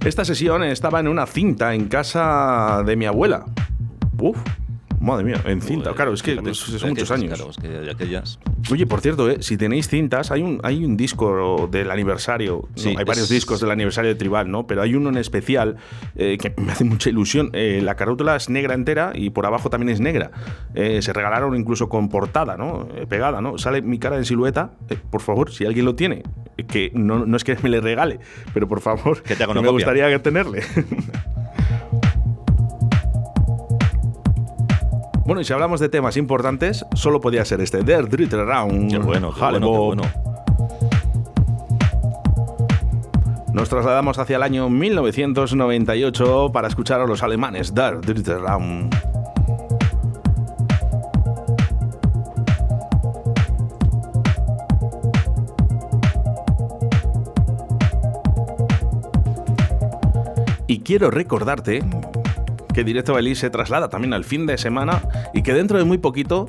Esta 0.06 0.24
sesión 0.26 0.64
estaba 0.64 1.00
en 1.00 1.08
una 1.08 1.26
cinta 1.26 1.74
en 1.74 1.88
casa 1.88 2.84
de 2.86 2.96
mi 2.96 3.06
abuela. 3.06 3.46
Uf, 4.20 4.38
madre 5.08 5.24
mía, 5.26 5.42
en 5.46 5.62
cinta. 5.62 5.94
Claro, 5.94 6.14
es 6.14 6.22
que 6.22 6.32
fíjate, 6.34 6.54
son 6.54 6.90
muchos 6.90 7.10
años. 7.12 7.34
Claro, 7.36 7.50
es 7.52 7.58
que 7.58 7.68
de 7.68 7.92
aquellas. 7.92 8.40
Oye, 8.72 8.86
por 8.86 9.02
cierto, 9.02 9.30
eh, 9.30 9.38
si 9.42 9.58
tenéis 9.58 9.88
cintas, 9.88 10.30
hay 10.32 10.42
un, 10.44 10.60
hay 10.64 10.86
un 10.86 10.96
disco 10.98 11.68
del 11.72 11.90
aniversario. 11.92 12.68
¿no? 12.70 12.82
Sí, 12.82 12.90
hay 12.90 13.06
varios 13.06 13.26
es- 13.26 13.30
discos 13.30 13.60
del 13.62 13.72
aniversario 13.72 14.10
de 14.10 14.16
Tribal, 14.16 14.52
¿no? 14.52 14.68
Pero 14.68 14.82
hay 14.82 14.94
uno 14.96 15.10
en 15.10 15.18
especial 15.18 15.78
eh, 16.16 16.38
que 16.40 16.54
me 16.62 16.72
hace 16.72 16.84
mucha 16.84 17.10
ilusión. 17.10 17.50
Eh, 17.54 17.82
la 17.84 17.96
carátula 17.96 18.36
es 18.36 18.50
negra 18.50 18.74
entera 18.74 19.12
y 19.16 19.30
por 19.32 19.46
abajo 19.46 19.70
también 19.70 19.90
es 19.90 20.00
negra. 20.00 20.32
Eh, 20.76 21.02
se 21.02 21.14
regalaron 21.14 21.56
incluso 21.56 21.90
con 21.90 22.10
portada, 22.10 22.58
¿no? 22.58 22.88
Eh, 22.96 23.06
pegada, 23.08 23.42
¿no? 23.42 23.58
Sale 23.58 23.82
mi 23.82 24.00
cara 24.00 24.18
en 24.18 24.26
silueta. 24.26 24.72
Eh, 24.90 24.98
por 25.10 25.22
favor, 25.22 25.52
si 25.52 25.66
alguien 25.66 25.86
lo 25.86 25.96
tiene, 25.96 26.24
que 26.68 26.92
no, 26.94 27.26
no 27.26 27.38
es 27.38 27.44
que 27.44 27.56
me 27.64 27.70
le 27.70 27.82
regale, 27.82 28.20
pero 28.54 28.68
por 28.68 28.82
favor, 28.82 29.22
Que 29.24 29.36
me 29.48 29.70
gustaría 29.70 30.22
tenerle. 30.22 30.62
Bueno, 35.28 35.42
y 35.42 35.44
si 35.44 35.52
hablamos 35.52 35.82
de 35.82 35.90
temas 35.90 36.16
importantes, 36.16 36.86
solo 36.96 37.20
podía 37.20 37.44
ser 37.44 37.60
este, 37.60 37.84
Der 37.84 38.08
Dritter 38.08 38.46
Round. 38.46 38.90
Qué 38.90 38.98
bueno, 38.98 39.34
qué 39.34 39.42
bueno, 39.42 39.60
qué 39.60 39.66
Bob. 39.66 39.86
bueno. 39.88 40.04
Nos 43.52 43.68
trasladamos 43.68 44.18
hacia 44.20 44.38
el 44.38 44.44
año 44.44 44.70
1998 44.70 46.52
para 46.54 46.70
escuchar 46.70 47.02
a 47.02 47.06
los 47.06 47.24
alemanes 47.24 47.76
Der 47.76 48.00
Dritter 48.00 48.40
Raum. 48.40 48.90
Y 60.68 60.80
quiero 60.80 61.12
recordarte 61.12 61.84
que 62.78 62.84
Directo 62.84 63.16
Belice 63.16 63.42
se 63.42 63.50
traslada 63.50 63.90
también 63.90 64.14
al 64.14 64.24
fin 64.24 64.46
de 64.46 64.56
semana 64.56 65.02
y 65.34 65.42
que 65.42 65.52
dentro 65.56 65.80
de 65.80 65.84
muy 65.84 65.98
poquito 65.98 66.48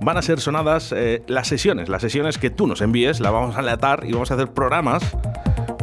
van 0.00 0.16
a 0.16 0.22
ser 0.22 0.40
sonadas 0.40 0.90
eh, 0.96 1.22
las 1.26 1.48
sesiones, 1.48 1.90
las 1.90 2.00
sesiones 2.00 2.38
que 2.38 2.48
tú 2.48 2.66
nos 2.66 2.80
envíes, 2.80 3.20
las 3.20 3.30
vamos 3.30 3.56
a 3.56 3.58
enlatar 3.58 4.04
y 4.06 4.12
vamos 4.12 4.30
a 4.30 4.34
hacer 4.36 4.48
programas 4.48 5.02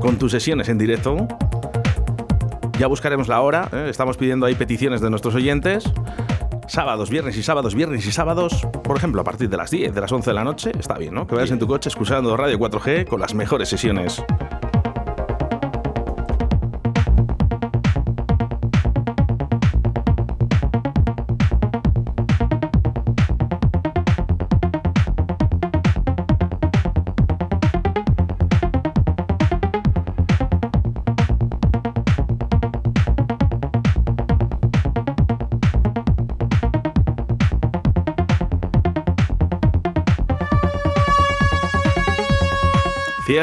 con 0.01 0.17
tus 0.17 0.31
sesiones 0.31 0.67
en 0.67 0.79
directo. 0.79 1.27
Ya 2.79 2.87
buscaremos 2.87 3.27
la 3.27 3.41
hora, 3.41 3.69
¿eh? 3.71 3.85
estamos 3.87 4.17
pidiendo 4.17 4.47
ahí 4.47 4.55
peticiones 4.55 4.99
de 4.99 5.11
nuestros 5.11 5.35
oyentes. 5.35 5.83
Sábados, 6.67 7.11
viernes 7.11 7.37
y 7.37 7.43
sábados, 7.43 7.75
viernes 7.75 8.03
y 8.07 8.11
sábados, 8.11 8.67
por 8.83 8.97
ejemplo, 8.97 9.21
a 9.21 9.23
partir 9.23 9.47
de 9.47 9.57
las 9.57 9.69
10, 9.69 9.93
de 9.93 10.01
las 10.01 10.11
11 10.11 10.27
de 10.27 10.33
la 10.33 10.43
noche, 10.43 10.71
está 10.79 10.97
bien, 10.97 11.13
¿no? 11.13 11.27
Que 11.27 11.35
vayas 11.35 11.51
en 11.51 11.59
tu 11.59 11.67
coche 11.67 11.89
escuchando 11.89 12.35
Radio 12.35 12.57
4G 12.57 13.05
con 13.05 13.19
las 13.19 13.35
mejores 13.35 13.69
sesiones. 13.69 14.23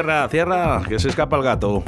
Cierra, 0.01 0.29
cierra, 0.31 0.83
que 0.89 0.99
se 0.99 1.11
escapa 1.11 1.37
el 1.37 1.43
gato. 1.43 1.85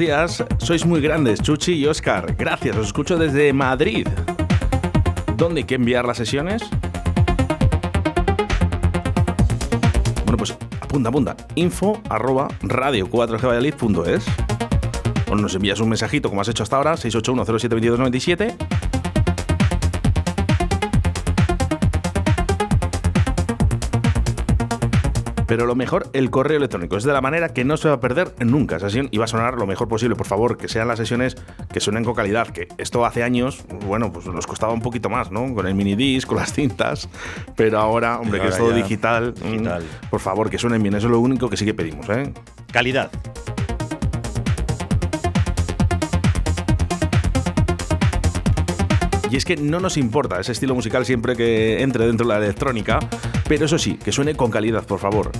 Días. 0.00 0.42
Sois 0.58 0.86
muy 0.86 1.00
grandes, 1.02 1.42
Chuchi 1.42 1.74
y 1.74 1.86
Oscar. 1.86 2.34
Gracias, 2.36 2.74
os 2.76 2.86
escucho 2.86 3.18
desde 3.18 3.52
Madrid. 3.52 4.08
¿Dónde 5.36 5.60
hay 5.60 5.64
que 5.64 5.74
enviar 5.74 6.06
las 6.06 6.16
sesiones? 6.16 6.62
Bueno, 10.24 10.38
pues 10.38 10.56
apunta, 10.80 11.10
apunta. 11.10 11.36
Info 11.54 12.00
arroba 12.08 12.48
radio 12.62 13.08
4gvalladolid.es 13.10 14.24
O 15.30 15.36
nos 15.36 15.54
envías 15.54 15.80
un 15.80 15.90
mensajito 15.90 16.30
como 16.30 16.40
has 16.40 16.48
hecho 16.48 16.62
hasta 16.62 16.76
ahora, 16.76 16.94
681072297 16.94 18.69
Pero 25.50 25.66
lo 25.66 25.74
mejor, 25.74 26.08
el 26.12 26.30
correo 26.30 26.58
electrónico. 26.58 26.96
Es 26.96 27.02
de 27.02 27.12
la 27.12 27.20
manera 27.20 27.48
que 27.48 27.64
no 27.64 27.76
se 27.76 27.88
va 27.88 27.94
a 27.94 28.00
perder 28.00 28.32
nunca 28.38 28.76
esa 28.76 28.88
sesión 28.88 29.08
y 29.10 29.18
va 29.18 29.24
a 29.24 29.26
sonar 29.26 29.54
lo 29.54 29.66
mejor 29.66 29.88
posible. 29.88 30.14
Por 30.14 30.28
favor, 30.28 30.56
que 30.56 30.68
sean 30.68 30.86
las 30.86 31.00
sesiones 31.00 31.36
que 31.72 31.80
suenen 31.80 32.04
con 32.04 32.14
calidad. 32.14 32.46
Que 32.46 32.68
esto 32.78 33.04
hace 33.04 33.24
años, 33.24 33.64
bueno, 33.84 34.12
pues 34.12 34.26
nos 34.26 34.46
costaba 34.46 34.72
un 34.72 34.80
poquito 34.80 35.08
más, 35.08 35.32
¿no? 35.32 35.52
Con 35.52 35.66
el 35.66 35.74
minidisc, 35.74 36.28
con 36.28 36.36
las 36.36 36.52
cintas. 36.52 37.08
Pero 37.56 37.80
ahora, 37.80 38.20
hombre, 38.20 38.38
Pero 38.38 38.44
que 38.44 38.48
es 38.50 38.58
todo 38.58 38.70
digital, 38.72 39.34
mm, 39.42 39.50
digital. 39.50 39.82
Por 40.08 40.20
favor, 40.20 40.50
que 40.50 40.58
suenen 40.58 40.84
bien. 40.84 40.94
Eso 40.94 41.08
es 41.08 41.10
lo 41.10 41.18
único 41.18 41.50
que 41.50 41.56
sí 41.56 41.64
que 41.64 41.74
pedimos, 41.74 42.08
¿eh? 42.10 42.32
Calidad. 42.72 43.10
Y 49.30 49.36
es 49.36 49.44
que 49.44 49.56
no 49.56 49.78
nos 49.78 49.96
importa 49.96 50.40
ese 50.40 50.52
estilo 50.52 50.74
musical 50.74 51.06
siempre 51.06 51.36
que 51.36 51.82
entre 51.82 52.06
dentro 52.06 52.26
de 52.26 52.34
la 52.34 52.44
electrónica, 52.44 52.98
pero 53.48 53.66
eso 53.66 53.78
sí, 53.78 53.94
que 53.94 54.10
suene 54.10 54.34
con 54.34 54.50
calidad, 54.50 54.84
por 54.84 54.98
favor. 54.98 55.30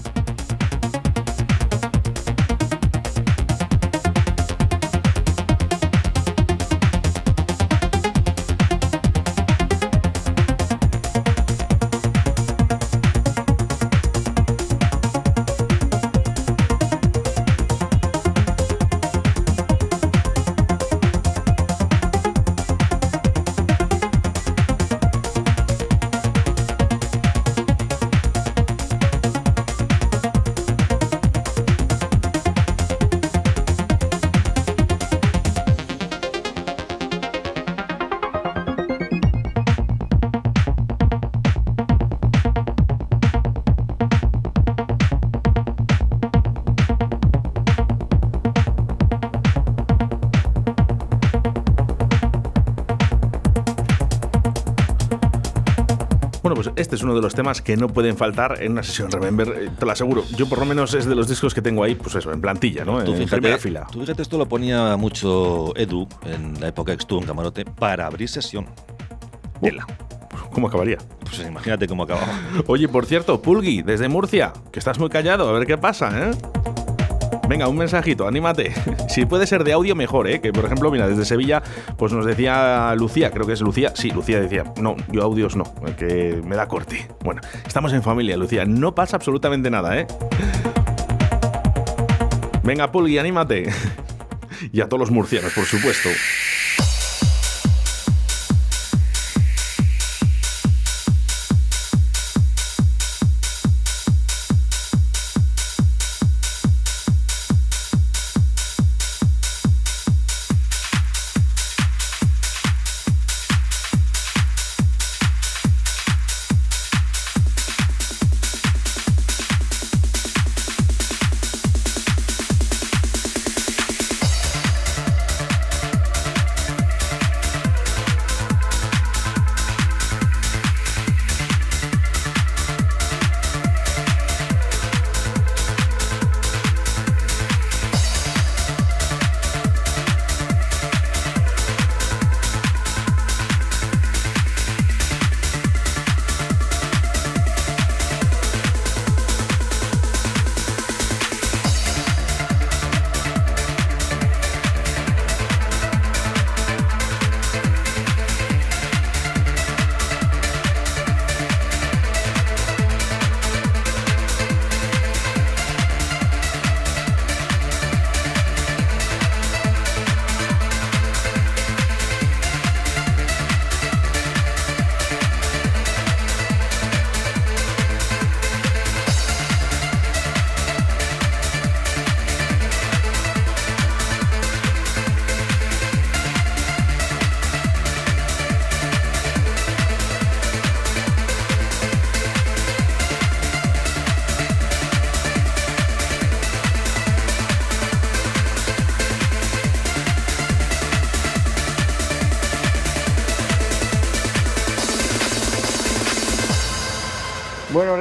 Este 56.80 56.96
es 56.96 57.02
uno 57.02 57.14
de 57.14 57.20
los 57.20 57.34
temas 57.34 57.62
que 57.62 57.76
no 57.76 57.88
pueden 57.88 58.16
faltar 58.16 58.62
en 58.62 58.72
una 58.72 58.82
sesión 58.82 59.10
Remember, 59.10 59.48
eh, 59.48 59.70
te 59.78 59.86
lo 59.86 59.92
aseguro. 59.92 60.24
Yo 60.36 60.48
por 60.48 60.58
lo 60.58 60.64
menos 60.64 60.94
es 60.94 61.06
de 61.06 61.14
los 61.14 61.28
discos 61.28 61.54
que 61.54 61.62
tengo 61.62 61.84
ahí, 61.84 61.94
pues 61.94 62.14
eso, 62.14 62.32
en 62.32 62.40
plantilla, 62.40 62.84
¿no? 62.84 63.02
Tú 63.04 63.12
en 63.12 63.18
fíjate, 63.18 63.36
primera 63.36 63.58
fila. 63.58 63.86
tú 63.90 64.00
fíjate, 64.00 64.22
esto 64.22 64.38
lo 64.38 64.48
ponía 64.48 64.96
mucho 64.96 65.76
Edu 65.76 66.08
en 66.24 66.60
la 66.60 66.68
época 66.68 66.92
que 66.96 67.00
estuvo 67.00 67.20
en 67.20 67.26
Camarote 67.26 67.64
para 67.64 68.06
abrir 68.06 68.28
sesión. 68.28 68.66
¿Cómo 70.52 70.68
acabaría? 70.68 70.98
Pues 71.20 71.46
imagínate 71.46 71.86
cómo 71.86 72.02
acababa. 72.04 72.26
Oye, 72.66 72.88
por 72.88 73.06
cierto, 73.06 73.40
Pulgui, 73.40 73.82
desde 73.82 74.08
Murcia, 74.08 74.52
que 74.72 74.78
estás 74.78 74.98
muy 74.98 75.08
callado, 75.08 75.48
a 75.48 75.52
ver 75.52 75.66
qué 75.66 75.78
pasa, 75.78 76.30
¿eh? 76.30 76.32
Venga, 77.50 77.66
un 77.66 77.76
mensajito, 77.76 78.28
anímate. 78.28 78.72
Si 79.08 79.26
puede 79.26 79.44
ser 79.44 79.64
de 79.64 79.72
audio, 79.72 79.96
mejor, 79.96 80.28
¿eh? 80.28 80.40
Que 80.40 80.52
por 80.52 80.64
ejemplo, 80.64 80.88
mira, 80.88 81.08
desde 81.08 81.24
Sevilla, 81.24 81.60
pues 81.98 82.12
nos 82.12 82.24
decía 82.24 82.94
Lucía, 82.94 83.32
creo 83.32 83.44
que 83.44 83.54
es 83.54 83.60
Lucía. 83.60 83.92
Sí, 83.96 84.12
Lucía 84.12 84.40
decía, 84.40 84.72
no, 84.80 84.94
yo 85.10 85.24
audios 85.24 85.56
no, 85.56 85.64
que 85.98 86.40
me 86.46 86.54
da 86.54 86.68
corte. 86.68 87.08
Bueno, 87.24 87.40
estamos 87.66 87.92
en 87.92 88.04
familia, 88.04 88.36
Lucía. 88.36 88.64
No 88.66 88.94
pasa 88.94 89.16
absolutamente 89.16 89.68
nada, 89.68 89.98
¿eh? 89.98 90.06
Venga, 92.62 92.92
Pulgui, 92.92 93.18
anímate. 93.18 93.68
Y 94.72 94.82
a 94.82 94.88
todos 94.88 95.00
los 95.00 95.10
murcianos, 95.10 95.52
por 95.54 95.64
supuesto. 95.64 96.10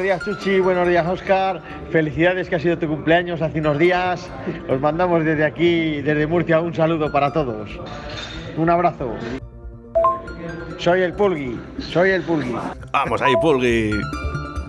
Días, 0.09 0.25
Chuchi. 0.25 0.59
Buenos 0.59 0.87
días, 0.87 1.05
Oscar. 1.05 1.61
Felicidades 1.91 2.49
que 2.49 2.55
ha 2.55 2.59
sido 2.59 2.79
tu 2.79 2.87
cumpleaños 2.87 3.43
hace 3.43 3.59
unos 3.59 3.77
días. 3.77 4.27
Os 4.67 4.81
mandamos 4.81 5.23
desde 5.23 5.45
aquí, 5.45 6.01
desde 6.01 6.25
Murcia, 6.25 6.59
un 6.61 6.73
saludo 6.73 7.11
para 7.11 7.31
todos. 7.31 7.69
Un 8.57 8.71
abrazo. 8.71 9.13
Soy 10.79 11.01
el 11.01 11.13
Pulgui. 11.13 11.59
Soy 11.77 12.09
el 12.09 12.23
Pulgui. 12.23 12.55
Vamos 12.91 13.21
ahí, 13.21 13.35
Pulgui. 13.39 13.91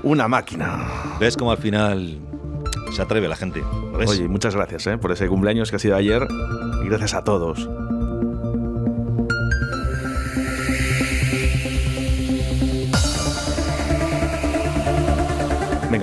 Una 0.02 0.28
máquina. 0.28 0.84
¿Ves 1.18 1.38
cómo 1.38 1.52
al 1.52 1.58
final 1.58 2.18
se 2.92 3.00
atreve 3.00 3.26
la 3.26 3.36
gente? 3.36 3.62
¿Lo 3.92 3.96
ves? 3.96 4.10
Oye, 4.10 4.28
muchas 4.28 4.54
gracias 4.54 4.86
¿eh? 4.88 4.98
por 4.98 5.10
ese 5.10 5.26
cumpleaños 5.26 5.70
que 5.70 5.76
ha 5.76 5.78
sido 5.78 5.96
ayer. 5.96 6.28
Y 6.84 6.88
gracias 6.88 7.14
a 7.14 7.24
todos. 7.24 7.66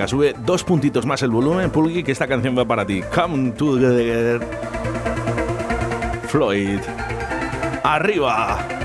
Sube 0.06 0.34
dos 0.44 0.62
puntitos 0.62 1.06
más 1.06 1.22
el 1.22 1.30
volumen, 1.30 1.70
Pulgui, 1.70 2.04
que 2.04 2.12
esta 2.12 2.28
canción 2.28 2.56
va 2.56 2.64
para 2.64 2.86
ti. 2.86 3.02
Come 3.14 3.50
together. 3.52 4.40
Floyd. 6.28 6.80
Arriba. 7.82 8.77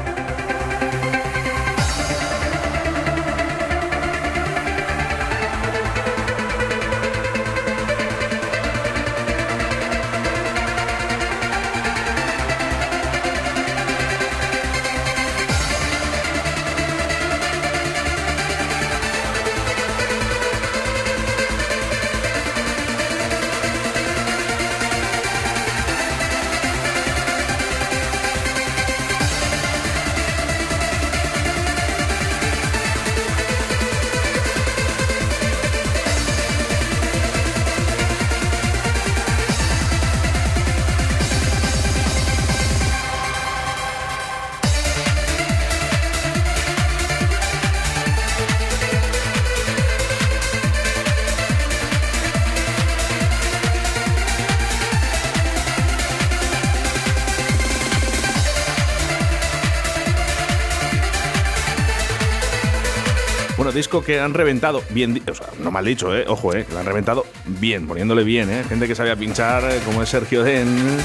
Bueno, 63.55 63.71
disco 63.71 64.03
que 64.03 64.19
han 64.19 64.33
reventado 64.33 64.83
bien, 64.89 65.21
o 65.29 65.35
sea, 65.35 65.47
no 65.59 65.69
mal 65.69 65.85
dicho, 65.85 66.15
eh, 66.15 66.25
ojo, 66.27 66.55
eh, 66.55 66.65
que 66.65 66.73
lo 66.73 66.79
han 66.79 66.85
reventado 66.87 67.25
bien, 67.45 67.87
poniéndole 67.87 68.23
bien, 68.23 68.49
eh. 68.49 68.63
Gente 68.67 68.87
que 68.87 68.95
sabía 68.95 69.15
pinchar, 69.15 69.63
eh, 69.65 69.79
como 69.85 70.01
es 70.01 70.09
Sergio 70.09 70.43
Den 70.43 70.97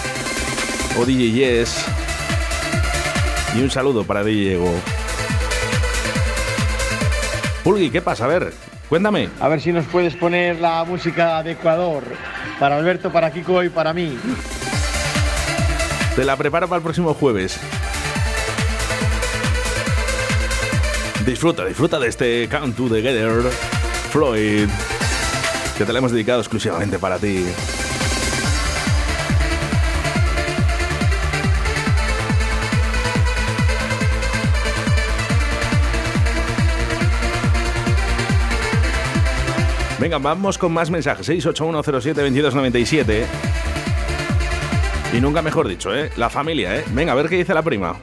o 0.99 1.05
DJ 1.05 1.31
Yes. 1.33 1.85
Y 3.55 3.61
un 3.61 3.71
saludo 3.71 4.05
para 4.05 4.25
Diego. 4.25 4.73
Pulgui, 7.65 7.91
¿qué 7.91 8.01
pasa? 8.01 8.25
A 8.25 8.29
ver, 8.29 8.55
cuéntame. 8.89 9.29
A 9.41 9.49
ver 9.49 9.61
si 9.61 9.71
nos 9.71 9.85
puedes 9.85 10.17
poner 10.17 10.59
la 10.59 10.85
música 10.85 11.43
de 11.43 11.53
Ecuador. 11.53 12.03
Para 12.59 12.79
Alberto, 12.79 13.13
para 13.13 13.31
Kiko 13.31 13.63
y 13.63 13.69
para 13.69 13.93
mí. 13.93 14.19
Te 16.17 16.25
la 16.25 16.37
preparo 16.37 16.67
para 16.67 16.79
el 16.79 16.83
próximo 16.83 17.13
jueves. 17.13 17.61
Disfruta, 21.29 21.67
disfruta 21.67 21.99
de 21.99 22.09
este 22.09 22.49
Count 22.49 22.75
Together, 22.75 23.43
Floyd, 24.11 24.67
que 25.77 25.85
te 25.85 25.93
la 25.93 25.99
hemos 25.99 26.11
dedicado 26.11 26.41
exclusivamente 26.41 26.99
para 26.99 27.19
ti. 27.19 27.45
Venga, 40.01 40.17
vamos 40.17 40.57
con 40.57 40.73
más 40.73 40.91
mensajes. 40.91 41.29
681072297. 41.29 43.27
Y 45.12 45.21
nunca 45.21 45.43
mejor 45.43 45.69
dicho, 45.69 45.95
¿eh? 45.95 46.11
La 46.17 46.31
familia, 46.31 46.75
¿eh? 46.75 46.85
Venga, 46.93 47.12
a 47.12 47.17
ver 47.17 47.29
qué 47.29 47.37
dice 47.37 47.53
la 47.53 47.61
prima. 47.61 47.97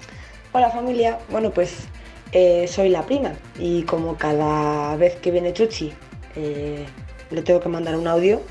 Hola 0.51 0.69
familia, 0.69 1.17
bueno 1.31 1.49
pues 1.49 1.89
eh, 2.37 2.67
soy 2.67 2.89
la 2.89 3.05
prima 3.05 3.31
y 3.57 3.83
como 3.83 4.17
cada 4.17 4.97
vez 4.97 5.15
que 5.15 5.31
viene 5.31 5.53
Chuchi 5.53 5.93
eh, 6.35 6.85
le 7.31 7.41
tengo 7.43 7.61
que 7.61 7.69
mandar 7.69 7.95
un 7.95 8.07
audio 8.07 8.41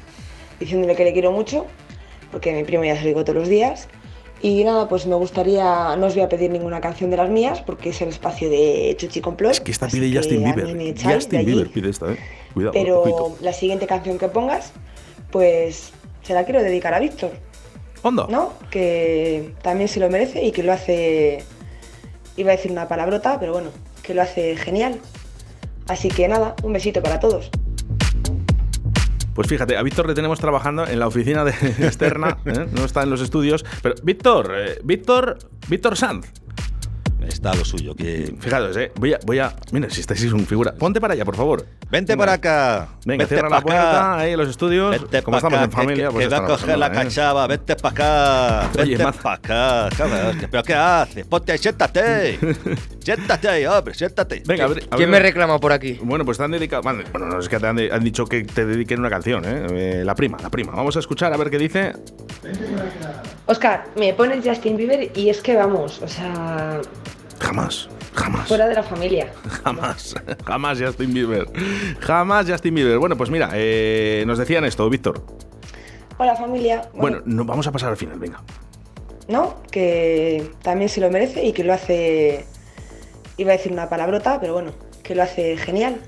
diciéndole 0.58 0.96
que 0.96 1.04
le 1.04 1.12
quiero 1.12 1.32
mucho 1.32 1.66
porque 2.32 2.54
mi 2.54 2.64
primo 2.64 2.82
ya 2.82 2.96
se 2.96 3.02
lo 3.02 3.08
digo 3.08 3.24
todos 3.24 3.40
los 3.40 3.48
días 3.50 3.88
y 4.40 4.64
nada 4.64 4.88
pues 4.88 5.06
me 5.06 5.14
gustaría, 5.16 5.96
no 5.96 6.06
os 6.06 6.14
voy 6.14 6.22
a 6.22 6.30
pedir 6.30 6.50
ninguna 6.50 6.80
canción 6.80 7.10
de 7.10 7.18
las 7.18 7.28
mías 7.28 7.60
porque 7.60 7.90
es 7.90 8.00
el 8.00 8.08
espacio 8.08 8.48
de 8.48 8.94
Chuchi 8.96 9.20
Complot 9.20 9.52
Es 9.52 9.60
que 9.60 9.72
esta 9.72 9.88
pide 9.88 10.16
Justin 10.16 10.44
Bieber. 10.44 10.94
Justin 11.02 11.44
Bieber 11.44 11.68
pide 11.68 11.90
esta, 11.90 12.10
¿eh? 12.10 12.18
Cuidado, 12.54 12.72
pero 12.72 13.36
la 13.42 13.52
siguiente 13.52 13.86
canción 13.86 14.16
que 14.16 14.28
pongas 14.28 14.72
pues 15.30 15.92
se 16.22 16.32
la 16.32 16.44
quiero 16.44 16.62
dedicar 16.62 16.94
a 16.94 17.00
Víctor 17.00 17.32
¿Hondo? 18.04 18.28
¿no? 18.30 18.52
Que 18.70 19.54
también 19.62 19.88
se 19.88 19.98
lo 19.98 20.10
merece 20.10 20.44
y 20.44 20.52
que 20.52 20.62
lo 20.62 20.72
hace, 20.72 21.42
iba 22.36 22.52
a 22.52 22.56
decir 22.56 22.72
una 22.72 22.88
palabrota, 22.88 23.38
pero 23.38 23.52
bueno, 23.52 23.70
que 24.02 24.14
lo 24.14 24.22
hace 24.22 24.56
genial. 24.56 25.00
Así 25.88 26.08
que 26.08 26.28
nada, 26.28 26.54
un 26.62 26.72
besito 26.72 27.02
para 27.02 27.20
todos. 27.20 27.50
Pues 29.34 29.48
fíjate, 29.48 29.76
a 29.76 29.82
Víctor 29.82 30.06
le 30.06 30.14
tenemos 30.14 30.38
trabajando 30.38 30.86
en 30.86 30.98
la 30.98 31.08
oficina 31.08 31.44
de 31.44 31.50
externa, 31.80 32.38
¿eh? 32.44 32.66
no 32.72 32.84
está 32.84 33.02
en 33.02 33.10
los 33.10 33.20
estudios. 33.20 33.64
Pero 33.82 33.96
Víctor, 34.02 34.52
eh, 34.56 34.78
Víctor, 34.84 35.38
Víctor 35.68 35.96
Sanz. 35.96 36.26
Está 37.26 37.54
lo 37.54 37.64
suyo, 37.64 37.94
que... 37.96 38.34
Fijaros, 38.38 38.76
eh, 38.76 38.92
voy 38.96 39.14
a, 39.14 39.18
voy 39.24 39.38
a, 39.38 39.54
mira, 39.72 39.88
si 39.90 40.00
estáis 40.00 40.22
un 40.32 40.46
figura, 40.46 40.74
ponte 40.74 41.00
para 41.00 41.14
allá, 41.14 41.24
por 41.24 41.36
favor. 41.36 41.66
Vente 41.94 42.16
para 42.16 42.32
acá. 42.34 42.88
Venga, 43.04 43.22
vente 43.24 43.26
cierra 43.34 43.48
pa' 43.48 43.54
la 43.54 43.58
acá. 43.58 43.66
puerta 43.66 44.16
ahí 44.18 44.32
en 44.32 44.38
los 44.38 44.48
estudios. 44.48 44.90
Vente 44.90 45.22
Como 45.22 45.36
estamos 45.36 45.56
acá, 45.58 45.64
en 45.64 45.70
familia, 45.72 46.06
que, 46.08 46.12
pues 46.12 46.26
que 46.28 46.34
va 46.34 46.44
a 46.44 46.46
coger 46.46 46.78
la 46.78 46.86
¿eh? 46.88 46.92
cachava, 46.92 47.46
vente 47.46 47.76
para 47.76 47.92
acá, 48.64 48.70
Maz- 48.98 49.16
para 49.22 49.34
acá. 49.36 49.96
Cabrón, 49.96 50.38
¿Pero 50.50 50.62
qué 50.62 50.74
haces? 50.74 51.26
Ponte 51.26 51.52
ahí, 51.52 51.58
siéntate. 51.58 52.38
siéntate 52.98 53.48
ahí, 53.48 53.66
hombre, 53.66 53.94
siéntate. 53.94 54.42
Venga, 54.46 54.64
a 54.64 54.68
ver, 54.68 54.78
a 54.90 54.96
¿Quién 54.96 55.10
ver. 55.10 55.20
me 55.20 55.26
reclama 55.28 55.58
por 55.60 55.72
aquí? 55.72 55.98
Bueno, 56.02 56.24
pues 56.24 56.36
te 56.38 56.44
han 56.44 56.50
dedicado. 56.50 56.82
Bueno, 56.82 57.02
no 57.14 57.38
es 57.38 57.48
que 57.48 57.58
te 57.60 57.66
han, 57.66 57.76
de- 57.76 57.92
han 57.92 58.02
dicho 58.02 58.24
que 58.26 58.42
te 58.44 58.66
dediquen 58.66 58.98
una 59.00 59.10
canción, 59.10 59.44
¿eh? 59.44 59.66
Eh, 60.00 60.02
La 60.04 60.14
prima, 60.14 60.36
la 60.42 60.50
prima. 60.50 60.72
Vamos 60.72 60.96
a 60.96 60.98
escuchar 60.98 61.32
a 61.32 61.36
ver 61.36 61.48
qué 61.50 61.58
dice. 61.58 61.92
Oscar, 63.46 63.84
me 63.96 64.12
pones 64.14 64.44
Justin 64.44 64.76
Bieber 64.76 65.10
y 65.16 65.28
es 65.28 65.40
que 65.40 65.54
vamos, 65.56 66.00
o 66.02 66.08
sea, 66.08 66.80
Jamás, 67.40 67.88
jamás. 68.14 68.48
fuera 68.48 68.66
de 68.66 68.74
la 68.74 68.82
familia. 68.82 69.32
Jamás, 69.64 70.14
jamás 70.44 70.80
Justin 70.80 71.12
Bieber. 71.12 71.46
Jamás 72.00 72.48
Justin 72.48 72.74
Bieber. 72.74 72.98
Bueno, 72.98 73.16
pues 73.16 73.30
mira, 73.30 73.50
eh, 73.54 74.24
nos 74.26 74.38
decían 74.38 74.64
esto, 74.64 74.88
Víctor. 74.88 75.22
Hola 76.16 76.36
familia, 76.36 76.88
Bueno, 76.94 77.22
no, 77.24 77.44
vamos 77.44 77.66
a 77.66 77.72
pasar 77.72 77.90
al 77.90 77.96
final, 77.96 78.18
venga. 78.18 78.40
¿no? 79.26 79.56
Que 79.70 80.50
también 80.62 80.88
se 80.88 81.00
lo 81.00 81.10
merece 81.10 81.44
y 81.44 81.52
que 81.52 81.64
lo 81.64 81.72
hace, 81.72 82.44
iba 83.36 83.52
a 83.52 83.56
decir 83.56 83.72
una 83.72 83.88
palabrota, 83.88 84.38
pero 84.40 84.52
bueno, 84.52 84.72
que 85.02 85.14
lo 85.14 85.22
hace 85.22 85.56
genial. 85.56 86.00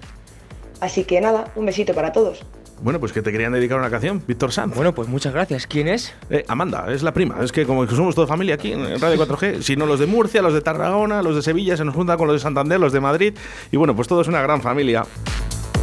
Así 0.80 1.04
que 1.04 1.20
nada, 1.20 1.50
un 1.56 1.66
besito 1.66 1.94
para 1.94 2.12
todos. 2.12 2.44
Bueno, 2.82 3.00
pues 3.00 3.12
que 3.12 3.22
te 3.22 3.32
querían 3.32 3.52
dedicar 3.52 3.78
una 3.78 3.88
canción, 3.90 4.22
Víctor 4.26 4.52
Sanz. 4.52 4.74
Bueno, 4.74 4.94
pues 4.94 5.08
muchas 5.08 5.32
gracias. 5.32 5.66
¿Quién 5.66 5.88
es? 5.88 6.12
Eh, 6.30 6.44
Amanda, 6.46 6.86
es 6.92 7.02
la 7.02 7.12
prima. 7.14 7.36
Es 7.42 7.50
que 7.50 7.64
como 7.64 7.86
que 7.86 7.94
somos 7.96 8.14
toda 8.14 8.26
familia 8.26 8.54
aquí 8.56 8.72
en 8.72 9.00
Radio 9.00 9.16
4G, 9.26 9.62
si 9.62 9.76
no 9.76 9.86
los 9.86 9.98
de 9.98 10.06
Murcia, 10.06 10.42
los 10.42 10.52
de 10.52 10.60
Tarragona, 10.60 11.22
los 11.22 11.34
de 11.36 11.42
Sevilla, 11.42 11.76
se 11.76 11.84
nos 11.84 11.94
juntan 11.94 12.18
con 12.18 12.26
los 12.28 12.34
de 12.36 12.40
Santander, 12.40 12.78
los 12.78 12.92
de 12.92 13.00
Madrid. 13.00 13.34
Y 13.72 13.76
bueno, 13.76 13.96
pues 13.96 14.06
todo 14.08 14.20
es 14.20 14.28
una 14.28 14.42
gran 14.42 14.60
familia. 14.60 15.04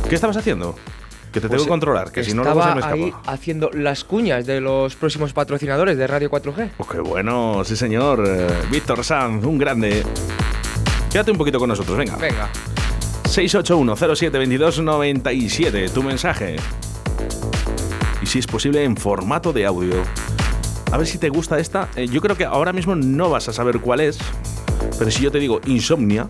¿Qué 0.08 0.16
estabas 0.16 0.38
haciendo? 0.38 0.76
Que 1.32 1.42
te 1.42 1.48
Pues, 1.48 1.58
tengo 1.58 1.64
que 1.64 1.70
controlar, 1.70 2.12
que 2.12 2.24
si 2.24 2.36
no 2.36 2.44
luego 2.44 2.62
se 2.62 2.68
me 2.76 2.80
estaba 2.82 2.96
escapa. 2.96 3.06
ahí 3.06 3.14
haciendo 3.34 3.72
las 3.74 4.04
cuñas 4.04 4.46
de 4.46 4.62
los 4.62 4.96
próximos 4.96 5.34
patrocinadores 5.34 5.98
de 5.98 6.06
Radio 6.06 6.30
4G. 6.30 6.70
Pues 6.78 6.90
qué 6.92 7.00
bueno, 7.00 7.64
sí 7.66 7.76
señor. 7.76 8.24
Eh, 8.28 8.48
Víctor 8.70 9.04
Sanz, 9.04 9.44
un 9.44 9.58
grande. 9.58 10.04
Quédate 11.12 11.32
un 11.32 11.38
poquito 11.40 11.58
con 11.58 11.70
nosotros, 11.70 11.98
venga. 11.98 12.18
Venga. 12.18 12.50
681-07-2297, 13.24 15.90
tu 15.92 16.04
mensaje. 16.04 16.58
Y 18.24 18.26
si 18.26 18.40
es 18.40 18.48
posible, 18.48 18.86
en 18.86 18.96
formato 18.96 19.52
de 19.52 19.66
audio. 19.66 19.96
A 20.94 20.98
ver 20.98 21.06
si 21.06 21.18
te 21.18 21.28
gusta 21.28 21.60
esta. 21.60 21.90
Eh, 21.98 22.08
yo 22.08 22.22
creo 22.22 22.38
que 22.38 22.46
ahora 22.46 22.72
mismo 22.72 22.96
no 22.96 23.30
vas 23.30 23.50
a 23.50 23.54
saber 23.54 23.82
cuál 23.82 24.00
es. 24.00 24.18
Pero 24.98 25.12
si 25.12 25.24
yo 25.24 25.30
te 25.30 25.40
digo 25.40 25.60
insomnia, 25.66 26.30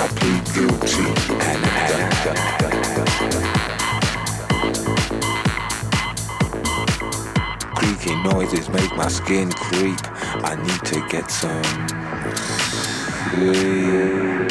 I 0.00 0.06
plead 0.18 0.44
guilty, 0.54 1.08
and 1.48 1.62
Creaky 7.74 8.14
noises 8.22 8.68
make 8.68 8.94
my 8.96 9.08
skin 9.08 9.50
creep. 9.50 9.98
I 10.44 10.54
need 10.56 10.82
to 10.92 11.00
get 11.08 11.30
some 11.30 11.62
sleep. 13.30 14.50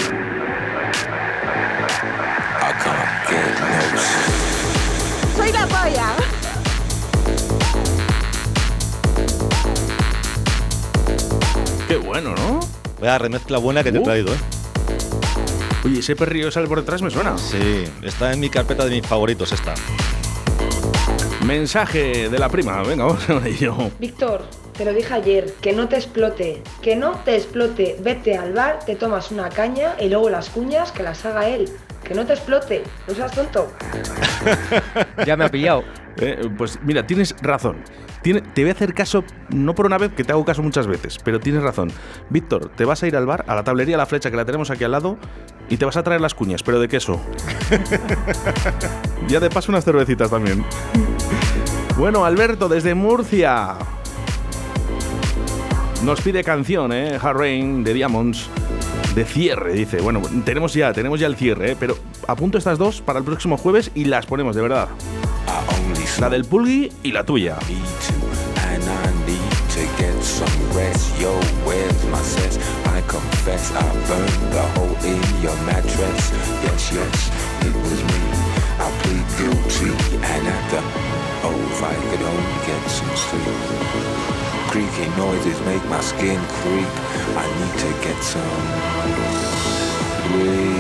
I 2.68 2.72
can't 2.84 3.14
get 3.30 3.52
no 3.62 3.98
sleep. 4.08 5.36
Soy 5.38 5.52
la 5.52 5.66
polla. 5.68 6.10
Qué 11.88 11.98
bueno, 11.98 12.36
¿no? 12.36 12.60
Vaya 13.00 13.18
remezcla 13.18 13.58
buena 13.60 13.84
que 13.84 13.92
te 13.92 13.98
he 13.98 14.02
Uh. 14.02 14.04
traído, 14.04 14.34
¿eh? 14.34 14.38
Oye, 15.86 16.00
ese 16.00 16.16
perrillo 16.16 16.46
que 16.48 16.52
sale 16.52 16.68
por 16.68 16.80
detrás 16.80 17.02
me 17.02 17.10
suena. 17.10 17.38
Sí, 17.38 17.86
está 18.02 18.34
en 18.34 18.40
mi 18.40 18.50
carpeta 18.50 18.86
de 18.86 18.92
mis 18.92 19.06
favoritos 19.08 19.52
esta. 19.52 19.74
Mensaje 21.46 22.30
de 22.30 22.40
la 22.40 22.50
prima. 22.50 22.82
Venga, 22.84 23.06
vamos 23.06 23.30
a 23.30 23.48
ello. 23.48 23.76
Víctor, 24.00 24.44
te 24.78 24.84
lo 24.84 24.92
dije 24.94 25.14
ayer, 25.14 25.54
que 25.62 25.72
no 25.74 25.88
te 25.88 25.96
explote, 25.96 26.62
que 26.82 26.96
no 26.96 27.12
te 27.24 27.36
explote. 27.36 27.96
Vete 28.02 28.36
al 28.38 28.54
bar, 28.54 28.80
te 28.86 28.96
tomas 28.96 29.32
una 29.32 29.50
caña 29.50 29.96
y 30.00 30.10
luego 30.10 30.30
las 30.30 30.50
cuñas 30.50 30.92
que 30.92 31.04
las 31.04 31.24
haga 31.26 31.48
él. 31.48 31.70
Que 32.04 32.14
no 32.14 32.26
te 32.26 32.34
explote, 32.34 32.84
no 33.08 33.14
seas 33.14 33.32
tonto. 33.34 33.72
Ya 35.26 35.36
me 35.38 35.46
ha 35.46 35.50
pillado. 35.50 35.84
Eh, 36.18 36.50
pues 36.58 36.80
mira, 36.84 37.06
tienes 37.06 37.36
razón. 37.42 37.78
Tiene- 38.24 38.42
te 38.42 38.62
voy 38.62 38.70
a 38.70 38.74
hacer 38.74 38.94
caso, 38.94 39.24
no 39.50 39.76
por 39.76 39.86
una 39.86 39.98
vez, 39.98 40.12
que 40.14 40.24
te 40.24 40.32
hago 40.32 40.44
caso 40.46 40.64
muchas 40.64 40.88
veces, 40.88 41.18
pero 41.24 41.40
tienes 41.40 41.62
razón. 41.62 41.92
Víctor, 42.30 42.72
te 42.76 42.86
vas 42.86 43.04
a 43.04 43.08
ir 43.08 43.16
al 43.16 43.26
bar, 43.26 43.46
a 43.48 43.56
la 43.56 43.64
tablería 43.64 43.98
La 43.98 44.06
Flecha, 44.06 44.32
que 44.32 44.38
la 44.38 44.46
tenemos 44.46 44.70
aquí 44.72 44.84
al 44.84 44.92
lado, 44.92 45.18
y 45.70 45.78
te 45.78 45.86
vas 45.86 45.98
a 45.98 46.04
traer 46.04 46.22
las 46.22 46.34
cuñas, 46.34 46.64
pero 46.64 46.80
de 46.80 46.88
queso. 46.88 47.22
ya 49.28 49.40
de 49.40 49.50
paso 49.50 49.72
unas 49.72 49.84
cervecitas 49.86 50.30
también. 50.30 50.64
Bueno, 51.98 52.26
Alberto, 52.26 52.70
desde 52.70 52.94
Murcia. 52.94 53.76
Nos 56.04 56.22
pide 56.22 56.44
canción, 56.44 56.94
¿eh? 56.94 57.18
Hard 57.22 57.38
Rain 57.38 57.84
de 57.84 57.94
Diamonds. 57.94 58.50
De 59.16 59.26
cierre, 59.26 59.74
dice. 59.74 60.00
Bueno, 60.00 60.22
tenemos 60.46 60.74
ya, 60.74 60.94
tenemos 60.94 61.20
ya 61.20 61.28
el 61.28 61.36
cierre, 61.36 61.72
¿eh? 61.72 61.78
Pero 61.80 61.98
apunto 62.28 62.58
estas 62.58 62.78
dos 62.78 63.02
para 63.02 63.20
el 63.20 63.26
próximo 63.26 63.58
jueves 63.58 63.92
y 63.96 64.06
las 64.06 64.28
ponemos, 64.28 64.56
de 64.56 64.62
verdad. 64.62 64.90
La 66.20 66.30
del 66.30 66.46
Pulgui 66.46 66.92
y 67.04 67.12
la 67.12 67.24
tuya. 67.24 67.58
Confess 73.48 73.72
I 73.72 73.82
burned 74.08 74.54
the 74.54 74.62
hole 74.76 74.98
in 75.08 75.22
your 75.42 75.56
mattress. 75.64 76.32
Yes, 76.68 76.92
yes, 76.92 77.16
it 77.66 77.74
was 77.74 78.00
me. 78.04 78.22
I 78.84 78.88
plead 79.02 79.28
guilty, 79.40 79.92
and 80.16 80.48
at 80.48 80.64
the 80.72 80.82
oh, 81.48 81.56
if 81.72 81.82
I 81.82 81.96
could 82.10 82.24
only 82.28 82.60
get 82.68 82.84
some 82.92 83.16
sleep. 83.16 83.60
Creaky 84.72 85.08
noises 85.16 85.60
make 85.66 85.84
my 85.86 86.02
skin 86.02 86.40
creep. 86.60 86.92
I 87.40 87.46
need 87.58 87.76
to 87.84 87.92
get 88.04 88.22
some 88.22 88.66
sleep. 90.28 90.77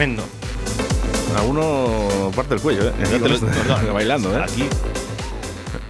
Tremendo. 0.00 0.24
A 1.36 1.42
uno 1.42 2.32
parte 2.34 2.54
el 2.54 2.60
cuello, 2.62 2.88
¿eh? 2.88 2.92
No, 3.84 3.92
Bailando, 3.92 4.34
¿eh? 4.34 4.42
Aquí. 4.42 4.64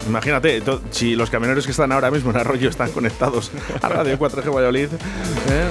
Imagínate, 0.09 0.61
si 0.91 1.15
los 1.15 1.31
camioneros 1.31 1.65
que 1.65 1.71
están 1.71 1.93
ahora 1.93 2.11
mismo 2.11 2.33
en 2.33 2.39
Arroyo 2.39 2.69
están 2.69 2.91
conectados 2.91 3.53
a 3.81 3.89
Radio 3.89 4.19
4G 4.19 4.53
Valladolid. 4.53 4.89
¿eh? 4.93 5.71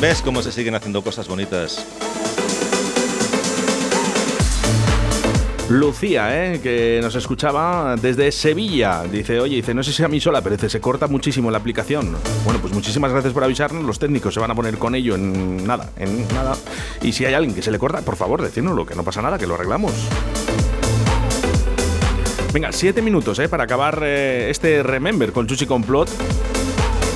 ¿Ves 0.00 0.22
cómo 0.22 0.42
se 0.42 0.50
siguen 0.50 0.74
haciendo 0.74 1.04
cosas 1.04 1.28
bonitas? 1.28 1.86
Lucía, 5.70 6.52
¿eh? 6.52 6.60
que 6.60 6.98
nos 7.00 7.14
escuchaba 7.14 7.94
desde 7.94 8.32
Sevilla. 8.32 9.04
Dice, 9.04 9.38
oye, 9.38 9.54
dice, 9.56 9.72
no 9.72 9.84
sé 9.84 9.92
si 9.92 10.02
a 10.02 10.08
mí 10.08 10.20
sola, 10.20 10.42
pero 10.42 10.56
dice, 10.56 10.68
se 10.68 10.80
corta 10.80 11.06
muchísimo 11.06 11.48
la 11.50 11.58
aplicación. 11.58 12.16
Bueno, 12.44 12.58
pues 12.60 12.74
muchísimas 12.74 13.12
gracias 13.12 13.32
por 13.32 13.44
avisarnos. 13.44 13.84
Los 13.84 14.00
técnicos 14.00 14.34
se 14.34 14.40
van 14.40 14.50
a 14.50 14.54
poner 14.56 14.78
con 14.78 14.96
ello 14.96 15.14
en 15.14 15.64
nada, 15.64 15.90
en 15.96 16.26
nada. 16.34 16.56
Y 17.02 17.12
si 17.12 17.24
hay 17.24 17.34
alguien 17.34 17.54
que 17.54 17.62
se 17.62 17.70
le 17.70 17.78
corta, 17.78 18.00
por 18.00 18.16
favor, 18.16 18.42
decírnoslo, 18.42 18.84
que 18.84 18.96
no 18.96 19.04
pasa 19.04 19.22
nada, 19.22 19.38
que 19.38 19.46
lo 19.46 19.54
arreglamos. 19.54 19.92
Venga, 22.52 22.72
siete 22.72 23.00
minutos, 23.00 23.38
¿eh? 23.38 23.48
Para 23.48 23.62
acabar 23.62 24.00
eh, 24.02 24.48
este 24.50 24.82
Remember 24.82 25.30
con 25.30 25.46
Chuchi 25.46 25.66
Complot. 25.66 26.10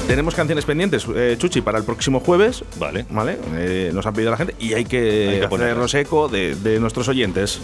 Tenemos 0.06 0.34
canciones 0.36 0.64
pendientes, 0.64 1.06
eh, 1.16 1.34
Chuchi, 1.38 1.60
para 1.60 1.78
el 1.78 1.84
próximo 1.84 2.20
jueves. 2.20 2.62
Vale. 2.78 3.04
Vale. 3.10 3.36
Eh, 3.56 3.90
nos 3.92 4.06
han 4.06 4.14
pedido 4.14 4.30
la 4.30 4.36
gente 4.36 4.54
y 4.60 4.74
hay 4.74 4.84
que, 4.84 5.28
Hay 5.28 5.40
que 5.40 5.48
ponerlas. 5.48 5.60
hacernos 5.86 5.94
eco 5.94 6.28
de, 6.28 6.54
de 6.54 6.78
nuestros 6.78 7.08
oyentes. 7.08 7.60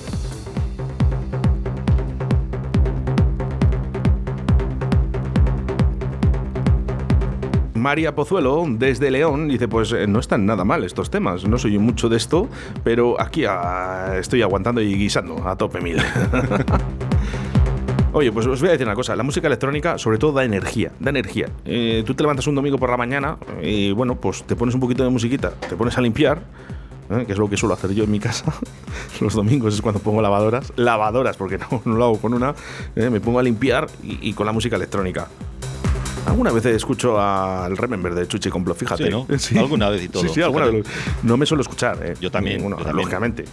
María 7.80 8.14
Pozuelo, 8.14 8.64
desde 8.68 9.10
León, 9.10 9.48
dice, 9.48 9.66
pues 9.66 9.92
eh, 9.92 10.06
no 10.06 10.20
están 10.20 10.46
nada 10.46 10.64
mal 10.64 10.84
estos 10.84 11.10
temas, 11.10 11.46
no 11.46 11.58
soy 11.58 11.78
mucho 11.78 12.08
de 12.08 12.16
esto, 12.16 12.48
pero 12.84 13.20
aquí 13.20 13.44
ah, 13.48 14.14
estoy 14.18 14.42
aguantando 14.42 14.80
y 14.80 14.94
guisando 14.94 15.48
a 15.48 15.56
tope 15.56 15.80
mil. 15.80 16.00
Oye, 18.12 18.32
pues 18.32 18.46
os 18.46 18.60
voy 18.60 18.68
a 18.68 18.72
decir 18.72 18.86
una 18.86 18.96
cosa, 18.96 19.16
la 19.16 19.22
música 19.22 19.46
electrónica 19.46 19.96
sobre 19.96 20.18
todo 20.18 20.32
da 20.32 20.44
energía, 20.44 20.92
da 21.00 21.10
energía. 21.10 21.48
Eh, 21.64 22.02
tú 22.04 22.14
te 22.14 22.22
levantas 22.22 22.46
un 22.46 22.54
domingo 22.54 22.76
por 22.76 22.90
la 22.90 22.96
mañana 22.96 23.38
y 23.62 23.92
bueno, 23.92 24.16
pues 24.16 24.42
te 24.42 24.56
pones 24.56 24.74
un 24.74 24.80
poquito 24.80 25.04
de 25.04 25.10
musiquita, 25.10 25.50
te 25.50 25.76
pones 25.76 25.96
a 25.96 26.00
limpiar 26.00 26.42
¿eh? 27.10 27.24
que 27.26 27.32
es 27.32 27.38
lo 27.38 27.48
que 27.48 27.56
suelo 27.56 27.74
hacer 27.74 27.92
yo 27.92 28.04
en 28.04 28.10
mi 28.10 28.20
casa. 28.20 28.52
Los 29.20 29.34
domingos 29.34 29.74
es 29.74 29.80
cuando 29.80 30.00
pongo 30.00 30.22
lavadoras. 30.22 30.72
Lavadoras, 30.76 31.36
porque 31.36 31.58
no, 31.58 31.82
no 31.84 31.94
lo 31.94 32.04
hago 32.04 32.20
con 32.20 32.34
una. 32.34 32.54
¿eh? 32.96 33.10
Me 33.10 33.20
pongo 33.20 33.38
a 33.38 33.42
limpiar 33.42 33.88
y, 34.02 34.28
y 34.28 34.32
con 34.32 34.46
la 34.46 34.52
música 34.52 34.76
electrónica. 34.76 35.28
Alguna 36.26 36.52
vez 36.52 36.64
escucho 36.66 37.20
al 37.20 37.76
Remember 37.76 38.14
de 38.14 38.28
Chuchi 38.28 38.50
Complot, 38.50 38.76
fíjate. 38.76 39.10
Sí, 39.38 39.54
¿no? 39.54 39.60
Alguna 39.60 39.88
vez 39.88 40.04
y 40.04 40.08
todo, 40.08 40.22
Sí, 40.22 40.28
sí, 40.34 40.42
alguna 40.42 40.66
vez. 40.66 40.86
No 41.22 41.36
me 41.36 41.46
suelo 41.46 41.62
escuchar. 41.62 41.98
¿eh? 42.02 42.14
Yo 42.20 42.30
también, 42.30 42.60
Bueno, 42.60 42.76
yo 42.78 42.84
también. 42.84 42.96
lógicamente. 43.04 43.44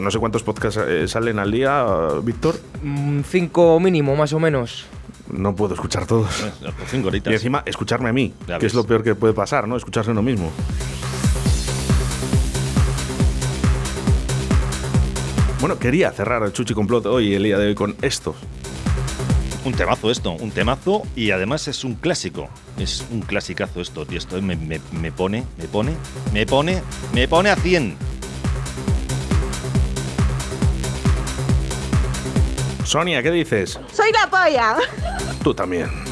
No 0.00 0.10
sé 0.10 0.18
cuántos 0.18 0.42
podcasts 0.42 0.80
eh, 0.86 1.06
salen 1.08 1.38
al 1.38 1.50
día, 1.50 1.84
Víctor. 2.22 2.58
Mm, 2.82 3.20
cinco 3.28 3.78
mínimo, 3.80 4.16
más 4.16 4.32
o 4.32 4.40
menos. 4.40 4.86
No 5.30 5.54
puedo 5.54 5.74
escuchar 5.74 6.06
todos. 6.06 6.28
Por 6.60 6.86
cinco 6.88 7.08
horitas. 7.08 7.30
Y 7.30 7.34
encima, 7.34 7.62
escucharme 7.66 8.08
a 8.08 8.12
mí, 8.12 8.32
Ya 8.46 8.58
que 8.58 8.66
es 8.66 8.74
lo 8.74 8.84
peor 8.84 9.02
que 9.02 9.14
puede 9.14 9.34
pasar, 9.34 9.66
¿no? 9.68 9.76
Escucharse 9.76 10.10
uno 10.10 10.22
mismo. 10.22 10.50
Bueno, 15.60 15.78
quería 15.78 16.10
cerrar 16.10 16.42
el 16.42 16.52
Chuchi 16.52 16.74
Complot 16.74 17.06
hoy, 17.06 17.34
el 17.34 17.42
día 17.44 17.56
de 17.56 17.68
hoy, 17.68 17.74
con 17.74 17.94
esto. 18.02 18.34
Un 19.64 19.74
temazo 19.74 20.10
esto, 20.10 20.32
un 20.32 20.50
temazo 20.50 21.02
y 21.14 21.30
además 21.30 21.68
es 21.68 21.84
un 21.84 21.94
clásico. 21.94 22.48
Es 22.78 23.04
un 23.12 23.20
clasicazo 23.20 23.80
esto, 23.80 24.04
tío. 24.04 24.18
Esto 24.18 24.42
me, 24.42 24.56
me- 24.56 24.80
me 24.90 25.12
pone, 25.12 25.44
me 25.56 25.68
pone, 25.68 25.92
me 26.32 26.44
pone, 26.46 26.82
me 27.12 27.28
pone 27.28 27.50
a 27.50 27.54
100. 27.56 27.96
Sonia, 32.84 33.22
¿qué 33.22 33.30
dices? 33.30 33.78
Soy 33.92 34.10
la 34.12 34.28
polla. 34.28 34.76
Tú 35.44 35.54
también. 35.54 35.88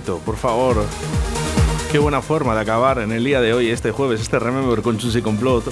bonito, 0.00 0.18
por 0.24 0.36
favor. 0.36 0.76
Qué 1.92 1.98
buena 1.98 2.22
forma 2.22 2.54
de 2.54 2.60
acabar 2.60 2.98
en 3.00 3.12
el 3.12 3.24
día 3.24 3.40
de 3.40 3.52
hoy, 3.52 3.70
este 3.70 3.90
jueves, 3.90 4.20
este 4.20 4.38
Remember 4.38 4.80
con 4.82 4.96
Chusi 4.98 5.20
Complot, 5.20 5.64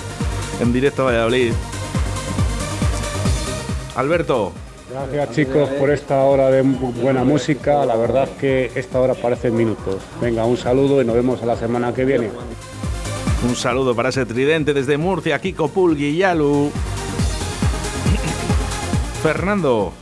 en 0.60 0.72
directo 0.72 1.02
a 1.02 1.06
Valladolid. 1.06 1.52
Alberto, 3.96 4.52
Gracias 4.90 5.36
chicos 5.36 5.68
por 5.78 5.90
esta 5.90 6.22
hora 6.22 6.50
de 6.50 6.64
bu- 6.64 6.92
buena 6.94 7.22
música. 7.22 7.84
La 7.84 7.94
verdad 7.94 8.26
que 8.40 8.70
esta 8.74 8.98
hora 9.00 9.12
parece 9.14 9.50
minutos. 9.50 9.96
Venga, 10.20 10.44
un 10.46 10.56
saludo 10.56 11.02
y 11.02 11.04
nos 11.04 11.14
vemos 11.14 11.42
a 11.42 11.46
la 11.46 11.56
semana 11.56 11.92
que 11.92 12.04
viene. 12.06 12.30
un 13.46 13.54
saludo 13.54 13.94
para 13.94 14.08
ese 14.08 14.24
tridente 14.26 14.72
desde 14.74 14.96
Murcia, 14.98 15.38
Kiko 15.40 15.68
Pulgui 15.68 16.06
y 16.06 16.16
Yalu. 16.18 16.70
Fernando, 19.22 19.92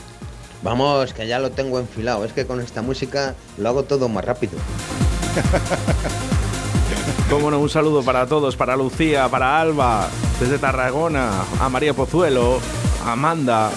Vamos, 0.63 1.13
que 1.13 1.27
ya 1.27 1.39
lo 1.39 1.51
tengo 1.51 1.79
enfilado. 1.79 2.25
Es 2.25 2.33
que 2.33 2.47
con 2.47 2.61
esta 2.61 2.83
música 2.83 3.35
lo 3.59 3.69
hago 3.69 3.83
todo 3.85 4.09
más 4.09 4.25
rápido. 4.25 4.59
Cómo 7.31 7.51
no, 7.51 7.59
un 7.59 7.69
saludo 7.69 8.03
para 8.03 8.27
todos, 8.27 8.57
para 8.57 8.77
Lucía, 8.77 9.29
para 9.29 9.61
Alba, 9.61 10.09
desde 10.39 10.59
Tarragona, 10.59 11.43
a 11.61 11.69
María 11.69 11.93
Pozuelo, 11.93 12.61
a 13.05 13.13
Amanda, 13.13 13.71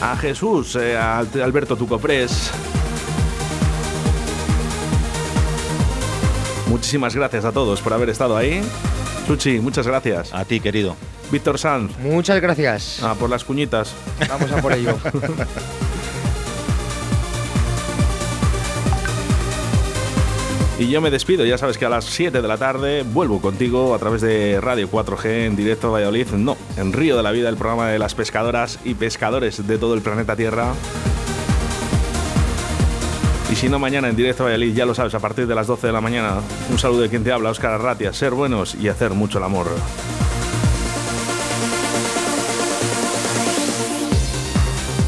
a 0.00 0.16
Jesús, 0.16 0.76
eh, 0.76 0.96
a 0.96 1.18
Alberto 1.18 1.76
Tucoprés. 1.76 2.52
Muchísimas 6.68 7.16
gracias 7.16 7.44
a 7.44 7.50
todos 7.50 7.80
por 7.80 7.92
haber 7.92 8.10
estado 8.10 8.36
ahí. 8.36 8.62
Chuchi, 9.26 9.58
muchas 9.58 9.88
gracias. 9.88 10.32
A 10.32 10.44
ti, 10.44 10.60
querido. 10.60 10.94
Víctor 11.30 11.58
Sanz. 11.58 11.96
Muchas 11.98 12.40
gracias. 12.40 13.02
Ah, 13.02 13.14
por 13.18 13.30
las 13.30 13.44
cuñitas. 13.44 13.94
Vamos 14.28 14.50
a 14.50 14.60
por 14.60 14.72
ello. 14.72 14.96
Y 20.80 20.88
yo 20.88 21.02
me 21.02 21.10
despido, 21.10 21.44
ya 21.44 21.58
sabes 21.58 21.76
que 21.76 21.84
a 21.84 21.90
las 21.90 22.06
7 22.06 22.40
de 22.40 22.48
la 22.48 22.56
tarde 22.56 23.02
vuelvo 23.02 23.42
contigo 23.42 23.94
a 23.94 23.98
través 23.98 24.22
de 24.22 24.58
Radio 24.62 24.90
4G 24.90 25.44
en 25.44 25.54
directo 25.54 25.88
a 25.88 25.90
Valladolid, 25.90 26.28
no, 26.28 26.56
en 26.78 26.94
Río 26.94 27.18
de 27.18 27.22
la 27.22 27.32
Vida, 27.32 27.50
el 27.50 27.58
programa 27.58 27.88
de 27.88 27.98
las 27.98 28.14
pescadoras 28.14 28.78
y 28.82 28.94
pescadores 28.94 29.66
de 29.66 29.76
todo 29.76 29.92
el 29.92 30.00
planeta 30.00 30.36
Tierra. 30.36 30.72
Y 33.52 33.56
si 33.56 33.68
no, 33.68 33.78
mañana 33.78 34.08
en 34.08 34.16
directo 34.16 34.44
a 34.44 34.46
Valladolid, 34.46 34.74
ya 34.74 34.86
lo 34.86 34.94
sabes, 34.94 35.14
a 35.14 35.20
partir 35.20 35.46
de 35.46 35.54
las 35.54 35.66
12 35.66 35.88
de 35.88 35.92
la 35.92 36.00
mañana. 36.00 36.40
Un 36.70 36.78
saludo 36.78 37.02
de 37.02 37.10
quien 37.10 37.24
te 37.24 37.32
habla, 37.32 37.50
Óscar 37.50 37.72
Arratia. 37.72 38.14
Ser 38.14 38.32
buenos 38.32 38.74
y 38.74 38.88
hacer 38.88 39.10
mucho 39.10 39.36
el 39.36 39.44
amor. 39.44 39.66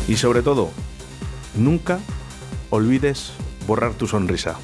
Y 0.09 0.17
sobre 0.17 0.43
todo, 0.43 0.71
nunca 1.57 2.01
olvides 2.71 3.33
borrar 3.67 3.95
tu 3.95 4.07
sonrisa. 4.07 4.57